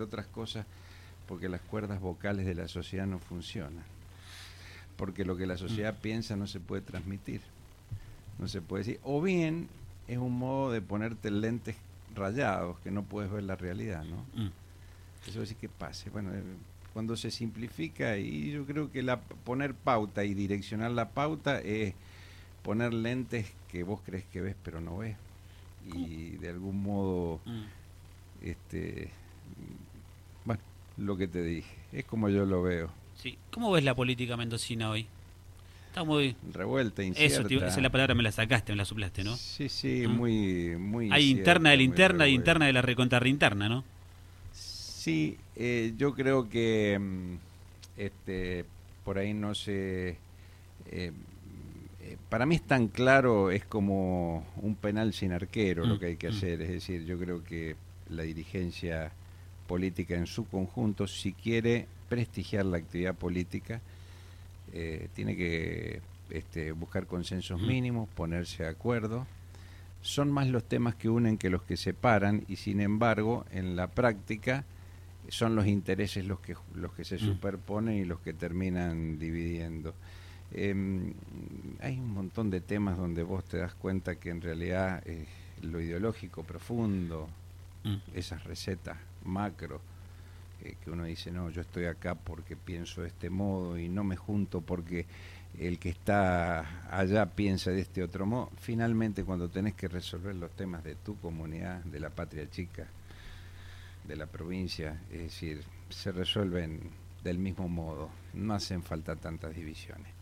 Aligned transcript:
entre 0.00 0.04
otras 0.04 0.26
cosas 0.26 0.66
porque 1.28 1.48
las 1.48 1.60
cuerdas 1.60 2.00
vocales 2.00 2.46
de 2.46 2.54
la 2.54 2.68
sociedad 2.68 3.06
no 3.06 3.18
funcionan. 3.18 3.84
Porque 4.96 5.24
lo 5.24 5.36
que 5.36 5.46
la 5.46 5.56
sociedad 5.56 5.94
mm. 5.94 6.02
piensa 6.02 6.36
no 6.36 6.46
se 6.46 6.58
puede 6.58 6.82
transmitir. 6.82 7.40
No 8.38 8.48
se 8.48 8.60
puede 8.60 8.84
decir. 8.84 9.00
O 9.04 9.22
bien 9.22 9.68
es 10.08 10.18
un 10.18 10.38
modo 10.38 10.72
de 10.72 10.80
ponerte 10.80 11.30
lentes 11.30 11.76
rayados 12.14 12.78
que 12.80 12.90
no 12.90 13.04
puedes 13.04 13.30
ver 13.30 13.44
la 13.44 13.56
realidad, 13.56 14.04
¿no? 14.04 14.16
Mm. 14.34 14.50
Eso 15.28 15.44
sí 15.46 15.54
que 15.54 15.68
pase. 15.68 16.10
Bueno, 16.10 16.34
eh, 16.34 16.42
cuando 16.92 17.16
se 17.16 17.30
simplifica, 17.30 18.16
y 18.18 18.50
yo 18.50 18.66
creo 18.66 18.90
que 18.90 19.02
la, 19.02 19.20
poner 19.20 19.74
pauta 19.74 20.24
y 20.24 20.34
direccionar 20.34 20.90
la 20.90 21.10
pauta 21.10 21.60
es 21.60 21.94
poner 22.62 22.92
lentes 22.92 23.52
que 23.70 23.84
vos 23.84 24.00
crees 24.04 24.24
que 24.24 24.40
ves 24.40 24.56
pero 24.64 24.80
no 24.80 24.98
ves. 24.98 25.16
Y 25.94 26.30
de 26.38 26.48
algún 26.48 26.82
modo, 26.82 27.40
mm. 27.44 27.62
este, 28.42 29.10
lo 31.00 31.16
que 31.16 31.26
te 31.26 31.42
dije, 31.42 31.74
es 31.92 32.04
como 32.04 32.28
yo 32.28 32.44
lo 32.44 32.62
veo. 32.62 32.90
Sí. 33.16 33.36
¿Cómo 33.50 33.72
ves 33.72 33.84
la 33.84 33.94
política 33.94 34.36
mendocina 34.36 34.90
hoy? 34.90 35.06
Está 35.88 36.04
muy 36.04 36.36
revuelta, 36.52 37.02
incierta. 37.02 37.48
Eso, 37.48 37.48
esa 37.48 37.66
es 37.66 37.82
la 37.82 37.90
palabra, 37.90 38.14
me 38.14 38.22
la 38.22 38.30
sacaste, 38.30 38.72
me 38.72 38.76
la 38.76 38.84
suplaste, 38.84 39.24
¿no? 39.24 39.36
Sí, 39.36 39.68
sí, 39.68 40.06
muy, 40.06 40.76
muy. 40.76 41.10
Hay 41.10 41.30
interna 41.30 41.70
de 41.70 41.78
la 41.78 41.82
interna 41.82 42.28
y 42.28 42.34
interna 42.34 42.66
de 42.66 42.72
la 42.72 42.82
recontra 42.82 43.26
interna, 43.26 43.68
¿no? 43.68 43.82
Sí, 44.52 45.36
eh, 45.56 45.94
yo 45.96 46.14
creo 46.14 46.48
que 46.48 46.96
mm, 46.98 47.34
este, 47.96 48.64
por 49.04 49.18
ahí 49.18 49.34
no 49.34 49.54
se... 49.54 50.10
Eh, 50.90 51.12
eh, 52.02 52.16
para 52.28 52.46
mí 52.46 52.54
es 52.54 52.62
tan 52.62 52.88
claro, 52.88 53.50
es 53.50 53.64
como 53.64 54.46
un 54.56 54.76
penal 54.76 55.12
sin 55.12 55.32
arquero 55.32 55.86
lo 55.86 55.96
mm, 55.96 55.98
que 55.98 56.06
hay 56.06 56.16
que 56.16 56.28
mm. 56.28 56.32
hacer. 56.32 56.60
Es 56.62 56.68
decir, 56.68 57.04
yo 57.04 57.18
creo 57.18 57.42
que 57.42 57.74
la 58.10 58.22
dirigencia 58.22 59.10
política 59.70 60.16
en 60.16 60.26
su 60.26 60.48
conjunto, 60.48 61.06
si 61.06 61.32
quiere 61.32 61.86
prestigiar 62.08 62.66
la 62.66 62.78
actividad 62.78 63.14
política, 63.14 63.80
tiene 65.14 65.36
que 65.36 66.00
este, 66.30 66.72
buscar 66.72 67.06
consensos 67.06 67.62
mínimos, 67.62 68.08
ponerse 68.08 68.64
de 68.64 68.68
acuerdo. 68.68 69.28
Son 70.02 70.32
más 70.32 70.48
los 70.48 70.64
temas 70.64 70.96
que 70.96 71.08
unen 71.08 71.38
que 71.38 71.50
los 71.50 71.62
que 71.62 71.76
separan 71.76 72.44
y 72.48 72.56
sin 72.56 72.80
embargo 72.80 73.44
en 73.52 73.76
la 73.76 73.86
práctica 73.86 74.64
son 75.28 75.54
los 75.54 75.66
intereses 75.66 76.24
los 76.24 76.40
que, 76.40 76.56
los 76.74 76.92
que 76.94 77.04
se 77.04 77.14
mm. 77.16 77.20
superponen 77.20 77.96
y 77.96 78.04
los 78.04 78.18
que 78.18 78.32
terminan 78.32 79.20
dividiendo. 79.20 79.94
Em, 80.52 81.12
hay 81.80 81.96
un 81.96 82.12
montón 82.12 82.50
de 82.50 82.60
temas 82.60 82.96
donde 82.96 83.22
vos 83.22 83.44
te 83.44 83.58
das 83.58 83.74
cuenta 83.74 84.16
que 84.16 84.30
en 84.30 84.40
realidad 84.40 85.00
eh, 85.06 85.26
lo 85.62 85.80
ideológico 85.80 86.42
profundo, 86.42 87.28
mm. 87.84 88.16
esas 88.16 88.42
recetas 88.42 88.98
macro, 89.24 89.80
eh, 90.62 90.76
que 90.82 90.90
uno 90.90 91.04
dice, 91.04 91.30
no, 91.30 91.50
yo 91.50 91.62
estoy 91.62 91.86
acá 91.86 92.14
porque 92.14 92.56
pienso 92.56 93.02
de 93.02 93.08
este 93.08 93.30
modo 93.30 93.78
y 93.78 93.88
no 93.88 94.04
me 94.04 94.16
junto 94.16 94.60
porque 94.60 95.06
el 95.58 95.78
que 95.78 95.88
está 95.88 96.88
allá 96.90 97.26
piensa 97.26 97.70
de 97.70 97.80
este 97.80 98.02
otro 98.02 98.26
modo. 98.26 98.50
Finalmente, 98.58 99.24
cuando 99.24 99.48
tenés 99.48 99.74
que 99.74 99.88
resolver 99.88 100.34
los 100.34 100.50
temas 100.52 100.84
de 100.84 100.94
tu 100.94 101.18
comunidad, 101.18 101.82
de 101.84 102.00
la 102.00 102.10
patria 102.10 102.48
chica, 102.50 102.86
de 104.06 104.16
la 104.16 104.26
provincia, 104.26 105.00
es 105.10 105.18
decir, 105.18 105.64
se 105.88 106.12
resuelven 106.12 106.80
del 107.24 107.38
mismo 107.38 107.68
modo, 107.68 108.10
no 108.34 108.54
hacen 108.54 108.82
falta 108.82 109.16
tantas 109.16 109.54
divisiones. 109.54 110.12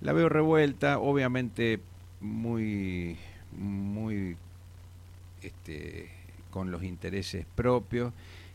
La 0.00 0.12
veo 0.12 0.28
revuelta, 0.28 0.98
obviamente 0.98 1.80
muy, 2.20 3.16
muy 3.52 4.36
este, 5.42 6.10
con 6.52 6.70
los 6.70 6.84
intereses 6.84 7.46
propios 7.56 8.12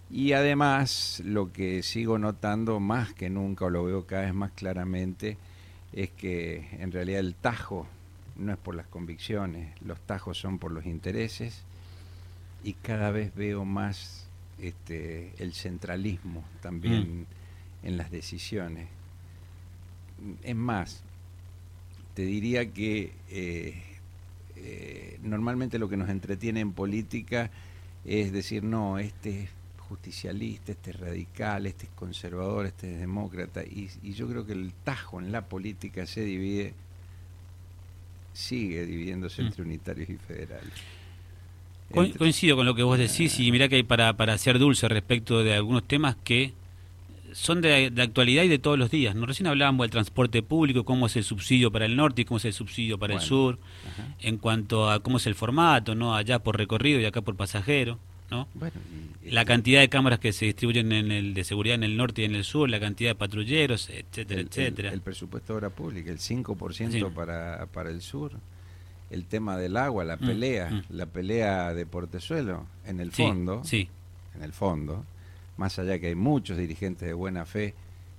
y 0.09 0.31
además 0.31 1.22
lo 1.26 1.52
que 1.52 1.84
sigo 1.84 2.17
notando 2.17 2.80
más 2.80 3.14
que 3.14 3.30
nunca, 3.30 3.66
o 3.66 3.70
lo 3.70 3.84
veo 3.84 4.06
cada 4.06 4.22
vez 4.22 4.34
más 4.34 4.52
claramente, 4.52 5.38
es 5.92 6.09
que 6.12 6.70
en 6.80 6.94
realidad 6.94 7.20
el 7.20 7.36
tajo 7.36 7.88
no 8.38 8.54
es 8.54 8.58
por 8.58 8.76
las 8.76 8.88
convicciones, 8.88 9.70
los 9.82 9.99
tajos 9.99 10.38
son 10.38 10.60
por 10.60 10.71
los 10.71 10.86
intereses 10.86 11.64
y 12.64 12.73
cada 12.73 13.11
vez 13.11 13.36
veo 13.36 13.66
más 13.66 14.27
este, 14.60 15.33
el 15.39 15.54
centralismo 15.54 16.44
también 16.61 17.21
mm. 17.21 17.88
en 17.88 17.98
las 17.98 18.11
decisiones. 18.11 18.88
Es 20.44 20.55
más, 20.55 21.04
te 22.14 22.23
diría 22.23 22.71
que 22.71 23.11
eh, 23.30 23.83
eh, 24.55 25.20
normalmente 25.21 25.77
lo 25.80 25.89
que 25.89 25.98
nos 25.98 26.10
entretiene 26.10 26.61
en 26.61 26.73
política 26.73 27.52
es 28.05 28.31
decir, 28.31 28.63
no, 28.63 28.97
este 28.99 29.43
es 29.43 29.49
justicialista, 29.89 30.71
este 30.71 30.91
es 30.91 30.99
radical, 30.99 31.65
este 31.65 31.85
es 31.85 31.91
conservador, 31.91 32.65
este 32.65 32.93
es 32.93 32.99
demócrata, 32.99 33.63
y, 33.63 33.89
y 34.03 34.13
yo 34.13 34.27
creo 34.27 34.45
que 34.45 34.53
el 34.53 34.73
tajo 34.83 35.19
en 35.19 35.31
la 35.31 35.45
política 35.45 36.05
se 36.05 36.21
divide, 36.21 36.73
sigue 38.33 38.85
dividiéndose 38.85 39.41
mm. 39.41 39.45
entre 39.45 39.63
unitarios 39.63 40.09
y 40.09 40.17
federales. 40.17 40.73
Coincido 41.89 42.58
con 42.58 42.65
lo 42.65 42.75
que 42.75 42.83
vos 42.83 42.97
decís 42.97 43.39
y 43.39 43.49
mirá 43.49 43.69
que 43.69 43.75
hay 43.77 43.83
para, 43.83 44.17
para 44.17 44.37
ser 44.37 44.59
dulce 44.59 44.89
respecto 44.89 45.41
de 45.41 45.53
algunos 45.53 45.87
temas 45.87 46.17
que 46.21 46.53
son 47.33 47.61
de, 47.61 47.92
actualidad 47.98 48.43
y 48.43 48.48
de 48.48 48.60
todos 48.60 48.77
los 48.77 48.92
días. 48.92 49.15
¿no? 49.15 49.26
Recién 49.26 49.48
hablábamos 49.48 49.86
del 49.86 49.92
transporte 49.92 50.42
público, 50.43 50.83
cómo 50.83 51.08
es 51.08 51.15
el 51.15 51.23
subsidio 51.23 51.71
para 51.71 51.86
el 51.86 51.95
norte 51.95 52.21
y 52.21 52.26
cómo 52.26 52.38
es 52.38 52.45
el 52.45 52.54
subsidio 52.54 52.98
para 52.98 53.15
el 53.15 53.21
sur, 53.21 53.60
en 54.20 54.38
cuanto 54.38 54.89
a 54.89 55.02
cómo 55.02 55.17
es 55.17 55.27
el 55.27 55.36
formato, 55.36 55.95
¿no? 55.95 56.15
allá 56.15 56.39
por 56.39 56.58
recorrido 56.58 56.99
y 56.99 57.05
acá 57.05 57.21
por 57.21 57.36
pasajero. 57.36 57.99
¿no? 58.30 58.45
la 59.23 59.45
cantidad 59.45 59.80
de 59.80 59.88
cámaras 59.88 60.20
que 60.20 60.33
se 60.33 60.48
distribuyen 60.48 60.92
en 60.92 61.14
el 61.14 61.33
de 61.33 61.45
seguridad 61.45 61.76
en 61.76 61.83
el 61.83 61.95
norte 61.95 62.23
y 62.23 62.26
en 62.26 62.36
el 62.36 62.43
sur, 62.43 62.70
la 62.70 62.77
cantidad 62.77 63.11
de 63.11 63.15
patrulleros, 63.15 63.89
etcétera, 63.89 64.42
etcétera. 64.42 64.92
El, 64.92 64.99
presupuesto 64.99 65.54
de 65.54 65.58
obra 65.58 65.70
pública, 65.70 66.11
el 66.11 66.17
5% 66.17 67.14
para, 67.14 67.67
para 67.67 67.89
el 67.89 68.02
sur 68.02 68.33
el 69.09 69.26
tema 69.26 69.58
del 69.58 69.77
agua, 69.77 70.04
la 70.04 70.17
mm, 70.17 70.20
pelea, 70.20 70.70
mm. 70.70 70.83
la 70.89 71.05
pelea 71.05 71.73
de 71.73 71.86
Portezuelo, 71.86 72.65
en 72.86 72.99
el 72.99 73.11
fondo, 73.11 73.64
sí. 73.64 73.89
en 74.36 74.44
el 74.44 74.54
fondo, 74.54 75.05
más 75.58 75.80
allá 75.80 76.00
que 76.00 76.08
hay 76.08 76.16
muchos 76.16 76.58
dirigentes 76.58 77.08
de 77.08 77.14
buena 77.14 77.45
fe 77.45 77.73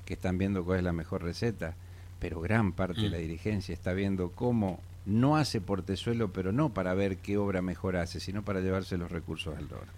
que 0.04 0.14
están 0.14 0.38
viendo 0.38 0.64
cuál 0.64 0.78
es 0.78 0.84
la 0.84 0.92
mejor 0.92 1.22
receta, 1.22 1.74
pero 2.18 2.40
gran 2.40 2.72
parte 2.72 3.02
de 3.02 3.10
la 3.10 3.18
mm. 3.18 3.20
dirigencia 3.20 3.72
está 3.72 3.92
viendo 3.92 4.30
cómo 4.30 4.80
no 5.06 5.36
hace 5.36 5.60
Portezuelo, 5.60 6.32
pero 6.32 6.52
no 6.52 6.70
para 6.70 6.94
ver 6.94 7.18
qué 7.18 7.38
obra 7.38 7.62
mejor 7.62 7.96
hace, 7.96 8.20
sino 8.20 8.42
para 8.42 8.60
llevarse 8.60 8.98
los 8.98 9.10
recursos 9.10 9.56
al 9.56 9.68
dólar. 9.68 9.88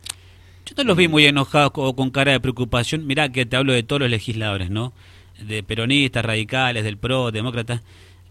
Yo 0.66 0.74
te 0.74 0.84
los 0.84 0.96
vi 0.96 1.08
muy 1.08 1.26
enojados 1.26 1.72
o 1.74 1.96
con 1.96 2.10
cara 2.10 2.32
de 2.32 2.40
preocupación. 2.40 3.06
Mirá 3.06 3.30
que 3.30 3.46
te 3.46 3.56
hablo 3.56 3.72
de 3.72 3.82
todos 3.82 4.00
los 4.00 4.10
legisladores, 4.10 4.70
¿no? 4.70 4.92
De 5.40 5.62
peronistas, 5.62 6.24
radicales, 6.24 6.84
del 6.84 6.98
PRO, 6.98 7.32
demócratas 7.32 7.82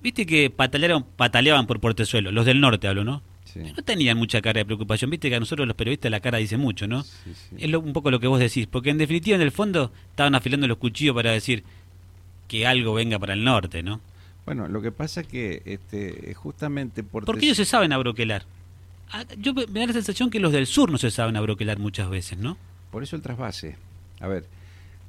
Viste 0.02 0.26
que 0.26 0.50
patalearon, 0.50 1.03
pataleaban 1.03 1.68
por 1.68 1.80
Portezuelo, 1.81 2.31
los 2.31 2.46
del 2.46 2.62
norte 2.62 2.88
hablo, 2.88 3.03
¿no? 3.03 3.22
No 3.55 3.83
tenían 3.83 4.17
mucha 4.17 4.41
cara 4.41 4.59
de 4.59 4.65
preocupación, 4.65 5.09
viste 5.09 5.29
que 5.29 5.35
a 5.35 5.39
nosotros 5.39 5.67
los 5.67 5.75
periodistas 5.75 6.11
la 6.11 6.19
cara 6.19 6.37
dice 6.37 6.57
mucho, 6.57 6.87
¿no? 6.87 7.03
Es 7.57 7.73
un 7.73 7.93
poco 7.93 8.11
lo 8.11 8.19
que 8.19 8.27
vos 8.27 8.39
decís, 8.39 8.67
porque 8.67 8.89
en 8.89 8.97
definitiva 8.97 9.35
en 9.35 9.41
el 9.41 9.51
fondo 9.51 9.91
estaban 10.09 10.35
afilando 10.35 10.67
los 10.67 10.77
cuchillos 10.77 11.15
para 11.15 11.31
decir 11.31 11.63
que 12.47 12.65
algo 12.65 12.93
venga 12.93 13.19
para 13.19 13.33
el 13.33 13.43
norte, 13.43 13.83
¿no? 13.83 14.01
Bueno, 14.45 14.67
lo 14.67 14.81
que 14.81 14.91
pasa 14.91 15.21
es 15.21 15.27
que 15.27 15.61
este, 15.65 16.33
justamente 16.33 17.03
Porque 17.03 17.45
ellos 17.45 17.57
se 17.57 17.65
saben 17.65 17.93
abroquelar. 17.93 18.45
Ah, 19.11 19.25
yo 19.37 19.53
me 19.53 19.66
da 19.66 19.87
la 19.87 19.93
sensación 19.93 20.29
que 20.29 20.39
los 20.39 20.51
del 20.51 20.67
sur 20.67 20.91
no 20.91 20.97
se 20.97 21.11
saben 21.11 21.35
abroquelar 21.35 21.79
muchas 21.79 22.09
veces, 22.09 22.37
¿no? 22.37 22.57
Por 22.91 23.03
eso 23.03 23.16
el 23.16 23.21
trasvase. 23.21 23.75
A 24.19 24.27
ver, 24.27 24.45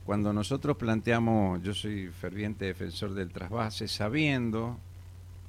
cuando 0.05 0.33
nosotros 0.33 0.77
planteamos, 0.77 1.63
yo 1.63 1.75
soy 1.75 2.09
ferviente 2.09 2.65
defensor 2.65 3.15
del 3.15 3.31
trasvase, 3.31 3.89
sabiendo 3.89 4.79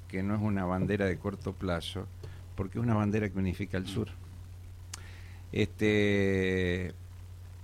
que 0.08 0.24
no 0.24 0.36
es 0.36 0.42
una 0.42 0.66
bandera 0.66 1.06
de 1.06 1.18
corto 1.18 1.54
plazo, 1.54 2.08
porque 2.56 2.80
es 2.80 2.84
una 2.84 2.96
bandera 2.96 3.30
que 3.30 3.38
unifica 3.38 3.78
al 3.78 3.88
sur. 3.88 4.10
Este, 5.52 6.94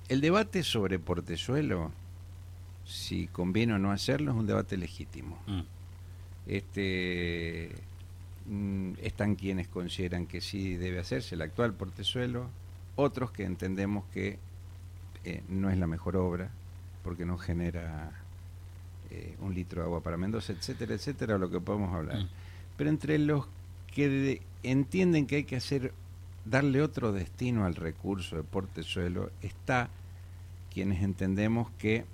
el 0.10 0.22
debate 0.22 0.64
sobre 0.64 1.00
Portezuelo, 1.00 1.92
si 2.86 3.28
conviene 3.28 3.74
o 3.74 3.80
no 3.80 3.92
hacerlo, 3.92 4.32
es 4.32 4.38
un 4.38 4.48
debate 4.48 4.78
legítimo. 4.78 5.38
Mm. 5.48 5.62
Este, 6.48 7.72
mm, 8.48 8.94
están 9.02 9.36
quienes 9.36 9.68
consideran 9.68 10.26
que 10.28 10.42
sí 10.42 10.76
debe 10.76 11.00
hacerse 11.00 11.36
el 11.36 11.42
actual 11.42 11.74
Portezuelo, 11.74 12.50
otros 12.96 13.32
que 13.32 13.44
entendemos 13.44 14.06
que 14.14 14.40
eh, 15.24 15.44
no 15.50 15.70
es 15.70 15.78
la 15.78 15.88
mejor 15.88 16.16
obra, 16.16 16.50
porque 17.04 17.26
no 17.26 17.38
genera 17.38 18.12
eh, 19.12 19.36
un 19.42 19.54
litro 19.54 19.82
de 19.82 19.88
agua 19.88 20.02
para 20.02 20.18
Mendoza, 20.18 20.54
etcétera, 20.54 20.96
etcétera, 20.96 21.38
lo 21.38 21.50
que 21.50 21.60
podemos 21.60 21.94
hablar. 21.94 22.24
Mm. 22.24 22.30
Pero 22.78 22.90
entre 22.90 23.18
los 23.18 23.48
que 23.94 24.42
entienden 24.64 25.28
que 25.28 25.38
hay 25.38 25.44
que 25.44 25.56
hacer, 25.56 25.94
darle 26.46 26.82
otro 26.82 27.12
destino 27.12 27.66
al 27.66 27.76
recurso 27.76 28.36
de 28.36 28.44
portezuelo, 28.44 29.32
está 29.42 29.90
quienes 30.72 31.02
entendemos 31.02 31.70
que 31.78 32.06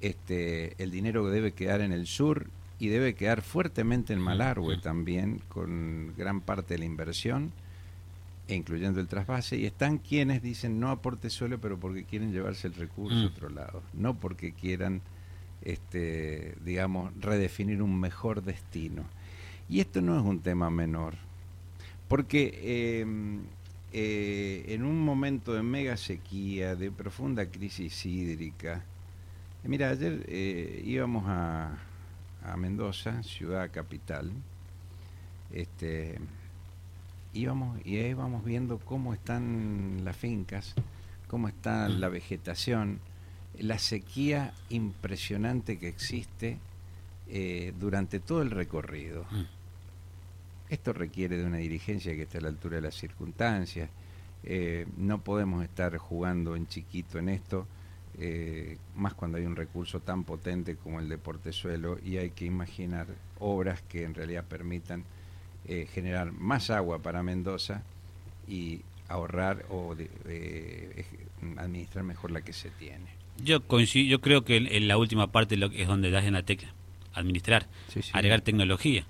este, 0.00 0.80
el 0.82 0.90
dinero 0.90 1.28
debe 1.28 1.52
quedar 1.52 1.80
en 1.80 1.92
el 1.92 2.06
sur 2.06 2.48
y 2.78 2.88
debe 2.88 3.14
quedar 3.14 3.42
fuertemente 3.42 4.12
en 4.12 4.20
Malargüe 4.20 4.78
también, 4.78 5.42
con 5.48 6.14
gran 6.16 6.40
parte 6.40 6.74
de 6.74 6.78
la 6.78 6.84
inversión 6.86 7.52
e 8.48 8.54
incluyendo 8.54 9.00
el 9.00 9.06
trasvase, 9.06 9.56
y 9.56 9.66
están 9.66 9.98
quienes 9.98 10.42
dicen 10.42 10.80
no 10.80 10.90
aporte 10.90 11.30
suelo, 11.30 11.60
pero 11.60 11.78
porque 11.78 12.04
quieren 12.04 12.32
llevarse 12.32 12.66
el 12.66 12.74
recurso 12.74 13.16
a 13.16 13.22
mm. 13.22 13.26
otro 13.26 13.48
lado, 13.48 13.82
no 13.92 14.14
porque 14.14 14.52
quieran, 14.52 15.02
este, 15.62 16.54
digamos, 16.64 17.12
redefinir 17.20 17.82
un 17.82 18.00
mejor 18.00 18.42
destino. 18.42 19.04
Y 19.68 19.80
esto 19.80 20.00
no 20.00 20.18
es 20.18 20.24
un 20.24 20.40
tema 20.40 20.68
menor, 20.70 21.14
porque 22.10 22.98
em, 23.02 23.42
eh, 23.92 24.64
en 24.66 24.84
un 24.84 24.98
momento 25.00 25.54
de 25.54 25.62
mega 25.62 25.96
sequía, 25.96 26.74
de 26.74 26.90
profunda 26.90 27.46
crisis 27.46 28.04
hídrica, 28.04 28.82
mira, 29.62 29.90
ayer 29.90 30.24
eh, 30.26 30.82
íbamos 30.84 31.22
a, 31.28 31.78
a 32.42 32.56
Mendoza, 32.56 33.22
ciudad 33.22 33.70
capital, 33.70 34.32
este 35.52 36.18
íbamos 37.32 37.78
y 37.86 37.98
ahí 37.98 38.12
vamos 38.12 38.44
viendo 38.44 38.80
cómo 38.80 39.14
están 39.14 40.00
las 40.02 40.16
fincas, 40.16 40.74
cómo 41.28 41.46
está 41.46 41.88
la 41.88 42.08
vegetación, 42.08 42.98
la 43.56 43.78
sequía 43.78 44.52
impresionante 44.68 45.78
que 45.78 45.86
existe 45.86 46.58
eh, 47.28 47.72
durante 47.78 48.18
todo 48.18 48.42
el 48.42 48.50
recorrido. 48.50 49.26
Esto 50.70 50.92
requiere 50.92 51.36
de 51.36 51.44
una 51.44 51.56
dirigencia 51.56 52.14
que 52.14 52.22
esté 52.22 52.38
a 52.38 52.42
la 52.42 52.48
altura 52.48 52.76
de 52.76 52.82
las 52.82 52.94
circunstancias. 52.94 53.90
Eh, 54.44 54.86
no 54.96 55.20
podemos 55.20 55.64
estar 55.64 55.96
jugando 55.98 56.54
en 56.54 56.68
chiquito 56.68 57.18
en 57.18 57.28
esto, 57.28 57.66
eh, 58.18 58.78
más 58.96 59.14
cuando 59.14 59.38
hay 59.38 59.44
un 59.44 59.56
recurso 59.56 60.00
tan 60.00 60.22
potente 60.22 60.76
como 60.76 61.00
el 61.00 61.08
de 61.08 61.18
Portezuelo 61.18 61.98
y 62.04 62.18
hay 62.18 62.30
que 62.30 62.44
imaginar 62.44 63.08
obras 63.40 63.82
que 63.82 64.04
en 64.04 64.14
realidad 64.14 64.44
permitan 64.44 65.04
eh, 65.66 65.88
generar 65.92 66.32
más 66.32 66.70
agua 66.70 67.00
para 67.00 67.22
Mendoza 67.22 67.82
y 68.48 68.80
ahorrar 69.08 69.66
o 69.70 69.96
administrar 71.56 72.04
mejor 72.04 72.30
la 72.30 72.42
que 72.42 72.52
se 72.52 72.70
tiene. 72.70 73.06
Yo 73.42 73.60
coincido, 73.66 74.08
yo 74.08 74.20
creo 74.20 74.44
que 74.44 74.56
en, 74.56 74.86
la 74.86 74.96
última 74.96 75.32
parte 75.32 75.58
es 75.74 75.88
donde 75.88 76.10
das 76.10 76.24
en 76.24 76.34
la 76.34 76.44
tecla, 76.44 76.72
administrar, 77.12 77.66
agregar 78.12 78.40
tecnología. 78.40 79.04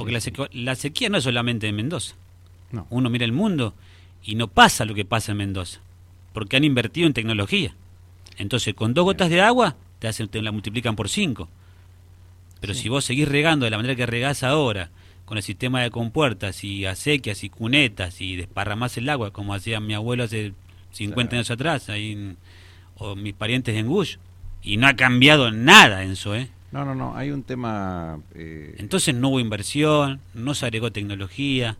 Porque 0.00 0.12
la, 0.12 0.20
sequía, 0.20 0.48
la, 0.52 0.74
sequía 0.76 1.08
no 1.10 1.18
es 1.18 1.24
solamente 1.24 1.68
en 1.68 1.76
Mendoza. 1.76 2.14
No. 2.72 2.86
Uno 2.90 3.10
mira 3.10 3.24
el 3.24 3.32
mundo 3.32 3.74
y 4.22 4.34
no 4.34 4.48
pasa 4.48 4.84
lo 4.84 4.94
que 4.94 5.04
pasa 5.04 5.32
en 5.32 5.38
Mendoza, 5.38 5.80
porque 6.32 6.56
han 6.56 6.64
invertido 6.64 7.06
en 7.06 7.12
tecnología. 7.12 7.74
Entonces, 8.38 8.74
con 8.74 8.94
dos 8.94 9.04
gotas 9.04 9.28
de 9.28 9.42
agua, 9.42 9.76
te, 9.98 10.08
hacen, 10.08 10.28
te 10.28 10.40
la 10.40 10.52
multiplican 10.52 10.96
por 10.96 11.10
cinco. 11.10 11.48
Pero 12.60 12.72
si 12.72 12.88
vos 12.88 13.04
seguís 13.04 13.28
regando 13.28 13.64
de 13.64 13.70
la 13.70 13.76
manera 13.76 13.94
que 13.94 14.06
regás 14.06 14.42
ahora, 14.42 14.90
con 15.26 15.36
el 15.36 15.44
sistema 15.44 15.82
de 15.82 15.90
compuertas 15.90 16.64
y 16.64 16.86
acequias 16.86 17.44
y 17.44 17.50
cunetas 17.50 18.20
y 18.20 18.36
desparramás 18.36 18.96
el 18.96 19.08
agua 19.08 19.32
como 19.32 19.54
hacía 19.54 19.78
mi 19.78 19.94
abuelo 19.94 20.24
hace 20.24 20.54
50 20.90 21.36
años 21.36 21.50
atrás 21.52 21.88
ahí 21.88 22.36
o 22.96 23.14
mis 23.14 23.34
parientes 23.34 23.76
en 23.76 23.86
Gush 23.86 24.16
y 24.60 24.76
no 24.76 24.88
ha 24.88 24.96
cambiado 24.96 25.52
nada 25.52 26.02
en 26.02 26.12
eso, 26.12 26.34
¿eh? 26.34 26.50
No, 26.72 26.84
no, 26.84 26.94
no, 26.94 27.16
hay 27.16 27.30
un 27.30 27.42
tema... 27.42 28.20
Eh... 28.34 28.76
Entonces 28.78 29.14
no 29.14 29.30
hubo 29.30 29.40
inversión, 29.40 30.20
no 30.34 30.54
se 30.54 30.66
agregó 30.66 30.92
tecnología. 30.92 31.76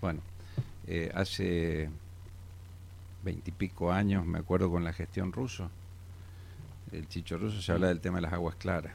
Bueno, 0.00 0.20
eh, 0.86 1.10
hace 1.14 1.90
veintipico 3.22 3.92
años, 3.92 4.24
me 4.24 4.38
acuerdo 4.38 4.70
con 4.70 4.84
la 4.84 4.92
gestión 4.92 5.32
ruso, 5.32 5.70
el 6.92 7.08
chicho 7.08 7.36
ruso 7.36 7.60
se 7.60 7.72
habla 7.72 7.88
del 7.88 8.00
tema 8.00 8.18
de 8.18 8.22
las 8.22 8.32
aguas 8.32 8.56
claras. 8.56 8.92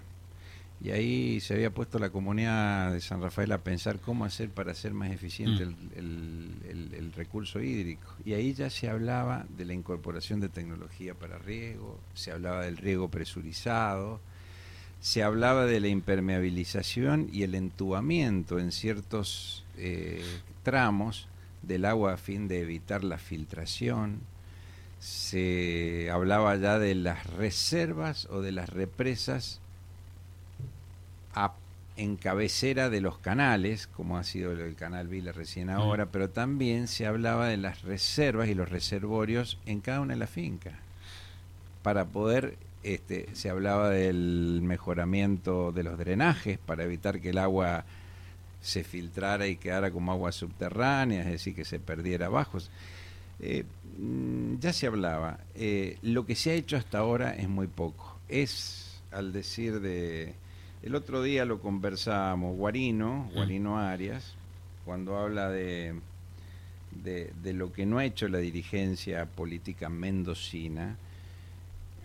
Y 0.82 0.92
ahí 0.92 1.40
se 1.40 1.54
había 1.54 1.72
puesto 1.72 2.00
la 2.00 2.10
comunidad 2.10 2.92
de 2.92 3.00
San 3.00 3.22
Rafael 3.22 3.52
a 3.54 3.60
pensar 3.60 4.00
cómo 4.00 4.26
hacer 4.26 4.50
para 4.50 4.72
hacer 4.72 4.94
más 4.94 5.10
eficiente 5.10 5.66
mm. 5.66 5.80
el, 5.98 7.14
recurso 7.16 7.62
hídrico. 7.62 8.14
Y 8.26 8.34
ahí 8.34 8.54
ya 8.54 8.70
se 8.70 8.90
hablaba 8.90 9.46
de 9.58 9.64
la 9.64 9.74
incorporación 9.74 10.42
de 10.42 10.50
tecnología 10.50 11.14
para 11.14 11.38
riego, 11.38 11.98
se 12.14 12.32
hablaba 12.32 12.66
del 12.66 12.76
riego 12.76 13.10
presurizado, 13.10 14.20
se 15.02 15.24
hablaba 15.24 15.66
de 15.66 15.80
la 15.80 15.88
impermeabilización 15.88 17.30
y 17.32 17.44
el 17.44 17.56
entubamiento 17.56 18.60
en 18.60 18.72
ciertos 18.72 19.64
eh, 19.78 20.24
tramos 20.64 21.28
del 21.62 21.86
agua 21.86 22.14
a 22.14 22.18
fin 22.18 22.48
de 22.48 22.62
evitar 22.62 23.04
la 23.04 23.18
filtración. 23.18 24.20
Se 25.00 26.10
hablaba 26.12 26.56
ya 26.56 26.80
de 26.80 26.96
las 26.96 27.28
reservas 27.28 28.28
o 28.32 28.42
de 28.42 28.52
las 28.52 28.70
represas 28.70 29.60
en 31.98 32.18
cabecera 32.18 32.90
de 32.90 33.02
los 33.02 33.18
canales, 33.20 33.88
como 33.88 34.18
ha 34.18 34.24
sido 34.24 34.52
el 34.52 34.76
canal 34.76 35.08
Vila 35.08 35.32
recién 35.32 35.70
ahora, 35.70 36.08
pero 36.08 36.30
también 36.30 36.88
se 36.88 37.06
hablaba 37.06 37.48
de 37.48 37.58
las 37.58 37.84
reservas 37.84 38.50
y 38.50 38.54
los 38.54 38.70
reservorios 38.70 39.58
en 39.66 39.80
cada 39.80 40.02
una 40.02 40.14
de 40.14 40.20
las 40.20 40.30
fincas. 40.30 40.74
Para 41.84 42.06
poder, 42.06 42.58
este, 42.86 43.28
se 43.34 43.50
hablaba 43.50 43.90
del 43.90 44.62
mejoramiento 44.64 45.72
de 45.72 45.84
los 45.84 45.98
drenajes 45.98 46.60
para 46.60 46.84
evitar 46.84 47.20
que 47.20 47.32
el 47.32 47.40
agua 47.40 47.84
se 48.62 48.84
filtrara 48.84 49.48
y 49.48 49.56
quedara 49.56 49.90
como 49.90 50.12
agua 50.12 50.32
subterránea, 50.32 51.22
es 51.22 51.28
decir, 51.28 51.56
que 51.56 51.66
se 51.66 51.80
perdiera 51.80 52.28
abajo. 52.28 52.60
Eh, 53.40 53.64
mm, 53.98 54.60
ya 54.60 54.72
se 54.72 54.88
hablaba. 54.88 55.40
Eh, 55.56 55.98
lo 56.04 56.26
que 56.26 56.36
se 56.36 56.52
ha 56.52 56.54
hecho 56.54 56.78
hasta 56.78 57.00
ahora 57.00 57.36
es 57.36 57.50
muy 57.50 57.68
poco. 57.68 58.20
Es, 58.30 59.02
al 59.12 59.34
decir 59.34 59.80
de 59.80 60.36
el 60.84 60.94
otro 60.94 61.24
día 61.24 61.46
lo 61.46 61.62
conversábamos, 61.62 62.56
Guarino, 62.56 63.32
Guarino 63.34 63.80
Arias, 63.80 64.36
cuando 64.86 65.18
habla 65.18 65.50
de, 65.50 65.96
de, 67.04 67.54
lo 67.54 67.74
que 67.74 67.88
no 67.88 67.98
ha 67.98 68.06
hecho 68.06 68.28
la 68.28 68.38
dirigencia 68.38 69.26
política 69.26 69.90
mendocina, 69.90 70.98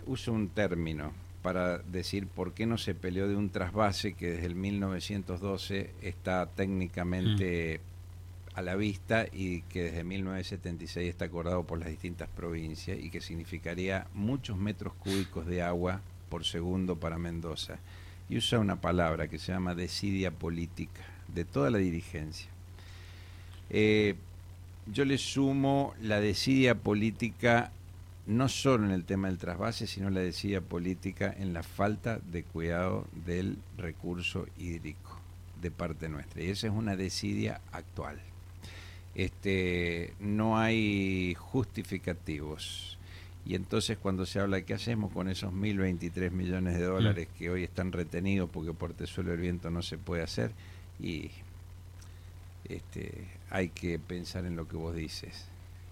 usa 0.05 0.33
un 0.33 0.49
término 0.49 1.11
para 1.41 1.79
decir 1.79 2.27
por 2.27 2.53
qué 2.53 2.65
no 2.65 2.77
se 2.77 2.93
peleó 2.93 3.27
de 3.27 3.35
un 3.35 3.49
trasvase 3.49 4.13
que 4.13 4.31
desde 4.31 4.45
el 4.45 4.55
1912 4.55 5.89
está 6.01 6.45
técnicamente 6.45 7.81
a 8.53 8.61
la 8.61 8.75
vista 8.75 9.25
y 9.31 9.61
que 9.63 9.83
desde 9.83 10.03
1976 10.03 11.09
está 11.09 11.25
acordado 11.25 11.63
por 11.63 11.79
las 11.79 11.89
distintas 11.89 12.29
provincias 12.29 12.99
y 12.99 13.09
que 13.09 13.21
significaría 13.21 14.07
muchos 14.13 14.57
metros 14.57 14.93
cúbicos 14.95 15.45
de 15.45 15.61
agua 15.61 16.01
por 16.29 16.45
segundo 16.45 16.97
para 16.97 17.17
Mendoza 17.17 17.79
y 18.29 18.37
usa 18.37 18.59
una 18.59 18.79
palabra 18.79 19.27
que 19.27 19.39
se 19.39 19.51
llama 19.51 19.75
desidia 19.75 20.31
política 20.31 21.01
de 21.27 21.45
toda 21.45 21.69
la 21.69 21.77
dirigencia. 21.77 22.49
Eh, 23.69 24.15
yo 24.87 25.05
le 25.05 25.17
sumo 25.17 25.93
la 26.01 26.19
desidia 26.19 26.75
política 26.75 27.71
no 28.27 28.49
solo 28.49 28.85
en 28.85 28.91
el 28.91 29.05
tema 29.05 29.27
del 29.27 29.37
trasvase, 29.37 29.87
sino 29.87 30.09
la 30.09 30.21
desidia 30.21 30.61
política 30.61 31.33
en 31.37 31.53
la 31.53 31.63
falta 31.63 32.19
de 32.19 32.43
cuidado 32.43 33.07
del 33.25 33.57
recurso 33.77 34.47
hídrico 34.57 35.19
de 35.61 35.71
parte 35.71 36.09
nuestra. 36.09 36.41
Y 36.41 36.49
esa 36.49 36.67
es 36.67 36.73
una 36.73 36.95
desidia 36.95 37.61
actual. 37.71 38.19
Este, 39.15 40.13
no 40.19 40.57
hay 40.57 41.35
justificativos 41.37 42.97
y 43.45 43.55
entonces 43.55 43.97
cuando 43.97 44.25
se 44.25 44.39
habla 44.39 44.57
de 44.57 44.65
qué 44.65 44.73
hacemos 44.73 45.11
con 45.11 45.27
esos 45.27 45.51
1.023 45.51 46.31
millones 46.31 46.77
de 46.77 46.85
dólares 46.85 47.27
mm. 47.27 47.37
que 47.37 47.49
hoy 47.49 47.63
están 47.63 47.91
retenidos 47.91 48.49
porque 48.49 48.73
por 48.73 48.93
Tesuelo 48.93 49.33
el 49.33 49.39
viento 49.39 49.71
no 49.71 49.81
se 49.81 49.97
puede 49.97 50.21
hacer, 50.21 50.51
y 50.99 51.31
este, 52.65 53.27
hay 53.49 53.69
que 53.69 53.97
pensar 53.97 54.45
en 54.45 54.55
lo 54.55 54.67
que 54.67 54.77
vos 54.77 54.95
dices. 54.95 55.47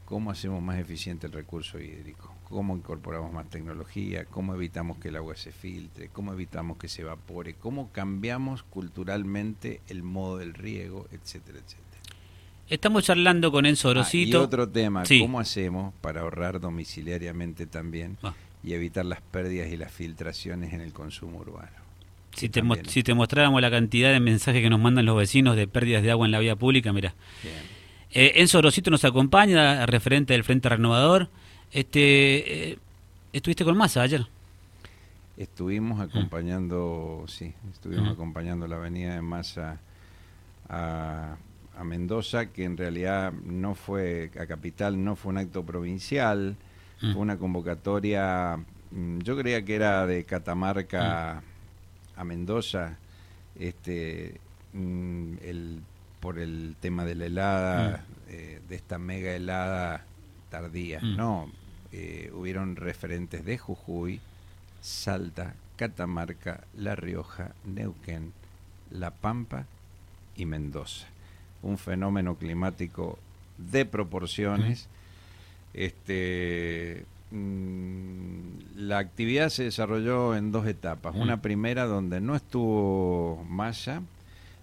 ¿Cómo 0.10 0.32
hacemos 0.32 0.60
más 0.63 0.80
eficiente 0.80 1.28
el 1.28 1.34
recurso 1.34 1.80
hídrico? 1.80 2.34
¿Cómo 2.46 2.75
incorporamos 2.75 3.32
más 3.32 3.48
tecnología? 3.48 4.25
¿Cómo 4.25 4.56
evitamos 4.56 4.98
que 4.98 5.10
el 5.10 5.16
agua 5.16 5.36
se 5.36 5.51
filtre? 5.51 6.10
¿Cómo 6.10 6.34
evitamos 6.34 6.80
que 6.80 6.88
se 6.88 7.04
evapore? 7.04 7.54
¿Cómo 7.54 7.92
cambiamos 7.92 8.63
culturalmente 8.63 9.82
el 9.88 10.01
modo 10.01 10.39
del 10.39 10.56
riego? 10.56 11.08
Etcétera, 11.12 11.60
etcétera. 11.60 11.86
Estamos 12.68 13.04
charlando 13.04 13.51
con 13.51 13.68
Enzo 13.68 13.89
Orosito. 13.89 14.39
Ah, 14.39 14.42
y 14.42 14.44
otro 14.46 14.68
tema, 14.68 15.04
¿cómo 15.22 15.39
hacemos 15.39 15.94
para 16.01 16.22
ahorrar 16.22 16.60
domiciliariamente 16.60 17.68
también 17.68 18.18
ah. 18.24 18.34
y 18.63 18.74
evitar 18.74 19.06
las 19.06 19.22
pérdidas 19.22 19.72
y 19.72 19.78
las 19.78 19.92
filtraciones 19.92 20.74
en 20.74 20.82
el 20.82 20.92
consumo 20.92 21.38
urbano? 21.38 21.78
Si 22.34 22.50
te, 22.50 22.63
si 22.88 23.04
te 23.04 23.13
mostráramos 23.13 23.62
la 23.62 23.70
cantidad 23.70 24.12
de 24.12 24.20
mensajes 24.20 24.63
que 24.63 24.72
nos 24.72 24.80
mandan 24.80 25.06
los 25.06 25.18
vecinos 25.18 25.56
de 25.56 25.68
pérdidas 25.68 26.01
de 26.01 26.10
agua 26.10 26.25
en 26.25 26.32
la 26.32 26.39
vía 26.39 26.56
pública, 26.56 26.94
mira. 26.94 27.13
Eh, 28.12 28.34
Enzo 28.36 28.60
Orosito 28.60 28.89
nos 28.89 29.06
acompaña, 29.06 29.86
referente 29.86 30.34
del 30.34 30.44
Frente 30.44 30.70
Renovador. 30.70 31.30
Este, 31.72 32.72
eh, 32.72 32.80
¿Estuviste 33.34 33.63
con 33.63 33.78
Massa 33.78 34.01
ayer? 34.01 34.28
Estuvimos 35.38 36.00
mm. 36.00 36.01
acompañando, 36.01 37.25
sí, 37.28 37.54
estuvimos 37.72 38.10
acompañando 38.10 38.68
la 38.68 38.78
avenida 38.78 39.16
de 39.16 39.22
Massa 39.22 39.80
a 40.68 41.38
a 41.80 41.86
Mendoza, 41.86 42.48
que 42.48 42.66
en 42.66 42.75
realidad 42.75 43.32
no 43.32 43.74
fue, 43.74 44.32
a 44.38 44.46
Capital 44.46 45.01
no 45.01 45.16
fue 45.16 45.32
un 45.32 45.38
acto 45.38 45.63
provincial, 45.63 46.58
mm. 47.01 47.13
fue 47.13 47.22
una 47.22 47.38
convocatoria, 47.38 48.60
mm, 48.92 49.20
yo 49.20 49.38
creía 49.38 49.63
que 49.63 49.75
era 49.75 50.06
de 50.06 50.25
Catamarca 50.25 51.42
mm. 51.42 52.20
a 52.20 52.24
Mendoza, 52.25 52.98
este, 53.58 54.42
el, 54.74 55.80
por 56.19 56.39
el 56.39 56.75
tema 56.79 57.05
de 57.05 57.15
la 57.15 57.25
helada, 57.25 58.05
eh, 58.27 58.61
de 58.67 58.75
esta 58.75 58.97
mega 58.97 59.33
helada 59.33 60.03
tardía. 60.49 60.99
Mm. 61.01 61.15
No, 61.15 61.51
eh, 61.91 62.31
hubieron 62.33 62.75
referentes 62.75 63.45
de 63.45 63.57
Jujuy, 63.57 64.19
Salta, 64.81 65.55
Catamarca, 65.75 66.61
La 66.77 66.95
Rioja, 66.95 67.51
Neuquén, 67.65 68.33
La 68.91 69.11
Pampa 69.11 69.65
y 70.35 70.45
Mendoza. 70.45 71.07
Un 71.61 71.77
fenómeno 71.77 72.35
climático 72.35 73.17
de 73.57 73.85
proporciones. 73.85 74.88
Este, 75.73 77.05
mm, 77.31 78.77
la 78.77 78.97
actividad 78.97 79.49
se 79.49 79.63
desarrolló 79.63 80.35
en 80.35 80.51
dos 80.51 80.67
etapas. 80.67 81.15
Una 81.15 81.41
primera 81.41 81.85
donde 81.85 82.21
no 82.21 82.35
estuvo 82.35 83.45
Maya, 83.49 84.01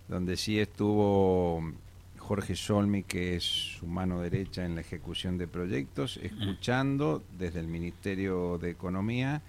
donde 0.08 0.36
sí 0.36 0.58
estuvo 0.58 1.72
Jorge 2.18 2.56
Solmi, 2.56 3.04
que 3.04 3.36
es 3.36 3.44
su 3.44 3.86
mano 3.86 4.20
derecha 4.20 4.64
en 4.64 4.74
la 4.74 4.80
ejecución 4.80 5.38
de 5.38 5.46
proyectos, 5.46 6.18
escuchando 6.22 7.22
desde 7.38 7.60
el 7.60 7.68
Ministerio 7.68 8.58
de 8.58 8.70
Economía 8.70 9.42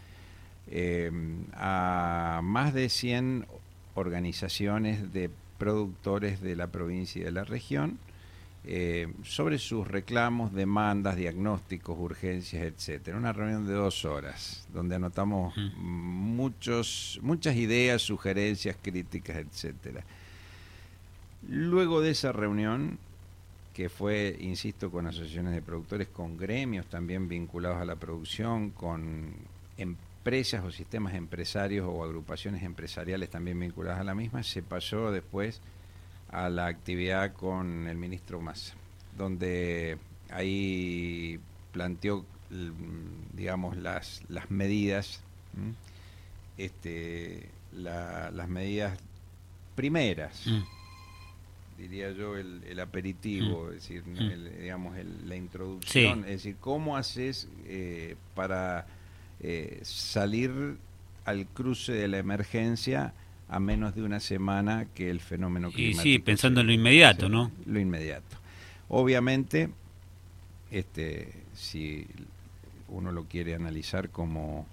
eh, 0.69 1.11
a 1.53 2.41
más 2.43 2.73
de 2.73 2.89
100 2.89 3.47
organizaciones 3.95 5.11
de 5.13 5.31
productores 5.57 6.41
de 6.41 6.55
la 6.55 6.67
provincia 6.67 7.21
y 7.21 7.25
de 7.25 7.31
la 7.31 7.43
región 7.43 7.97
eh, 8.69 9.07
sobre 9.23 9.59
sus 9.59 9.87
reclamos, 9.87 10.53
demandas, 10.53 11.15
diagnósticos, 11.15 11.97
urgencias, 11.97 12.63
etcétera. 12.63 13.17
Una 13.17 13.31
reunión 13.31 13.65
de 13.65 13.73
dos 13.73 14.03
horas 14.03 14.67
donde 14.73 14.95
anotamos 14.95 15.55
muchos, 15.77 17.17
muchas 17.21 17.55
ideas, 17.55 18.01
sugerencias, 18.01 18.75
críticas, 18.81 19.37
etcétera. 19.37 20.03
Luego 21.48 22.01
de 22.01 22.12
esa 22.12 22.32
reunión, 22.32 23.00
que 23.74 23.89
fue, 23.89 24.36
insisto, 24.39 24.92
con 24.92 25.08
asociaciones 25.08 25.54
de 25.54 25.62
productores, 25.62 26.08
con 26.08 26.38
gremios 26.38 26.88
también 26.88 27.30
vinculados 27.30 27.82
a 27.82 27.86
la 27.86 27.96
producción, 27.96 28.72
con 28.72 29.34
empresas 29.77 30.63
o 30.66 30.72
sistemas 30.72 31.13
empresarios 31.13 31.88
o 31.88 32.04
agrupaciones 32.04 32.63
empresariales 32.63 33.30
también 33.30 33.60
vinculadas 33.60 34.00
a 34.00 34.04
la 34.04 34.16
misma, 34.16 34.44
se 34.44 34.62
pasó 34.62 35.12
después 35.12 35.62
a 36.30 36.50
la 36.50 36.68
actividad 36.68 37.34
con 37.34 37.88
el 37.88 37.98
ministro 37.98 38.42
Massa, 38.42 38.74
donde 39.18 39.98
ahí 40.30 41.39
planteó, 41.72 42.25
digamos, 43.34 43.77
las, 43.77 44.22
las 44.27 44.51
medidas, 44.51 45.22
este, 46.58 47.50
las 47.72 48.50
medidas 48.50 48.98
primeras. 49.75 50.46
Mm. 50.46 50.76
Diría 51.77 52.12
yo, 52.12 52.36
el, 52.38 52.79
aperitivo, 52.79 53.65
mm. 53.65 53.67
es 53.69 53.74
decir, 53.75 54.03
mm. 54.05 54.62
digamos, 54.62 54.96
la 55.25 55.36
introducción, 55.36 56.19
es 56.19 56.31
decir, 56.31 56.55
¿cómo 56.60 56.98
haces 56.98 57.48
eh, 57.65 58.15
para 58.36 58.88
eh, 59.39 59.79
salir 59.84 60.77
al 61.25 61.46
cruce 61.48 61.91
de 61.91 62.07
la 62.07 62.17
emergencia 62.17 63.13
a 63.50 63.60
menos 63.60 63.96
de 63.96 64.03
una 64.03 64.19
semana 64.19 64.88
que 64.93 65.10
el 65.10 65.19
fenómeno 65.19 65.72
climático. 65.72 66.07
Y 66.07 66.13
sí, 66.13 66.19
pensando 66.19 66.62
en 66.62 66.67
lo 66.67 66.74
inmediato, 66.74 67.29
¿no? 67.29 67.51
Lo 67.65 67.79
inmediato. 67.79 68.38
Obviamente, 68.89 69.69
este, 70.72 71.34
si 71.53 72.07
uno 72.89 73.12
lo 73.12 73.25
quiere 73.25 73.55
analizar 73.55 74.10
como, 74.10 74.65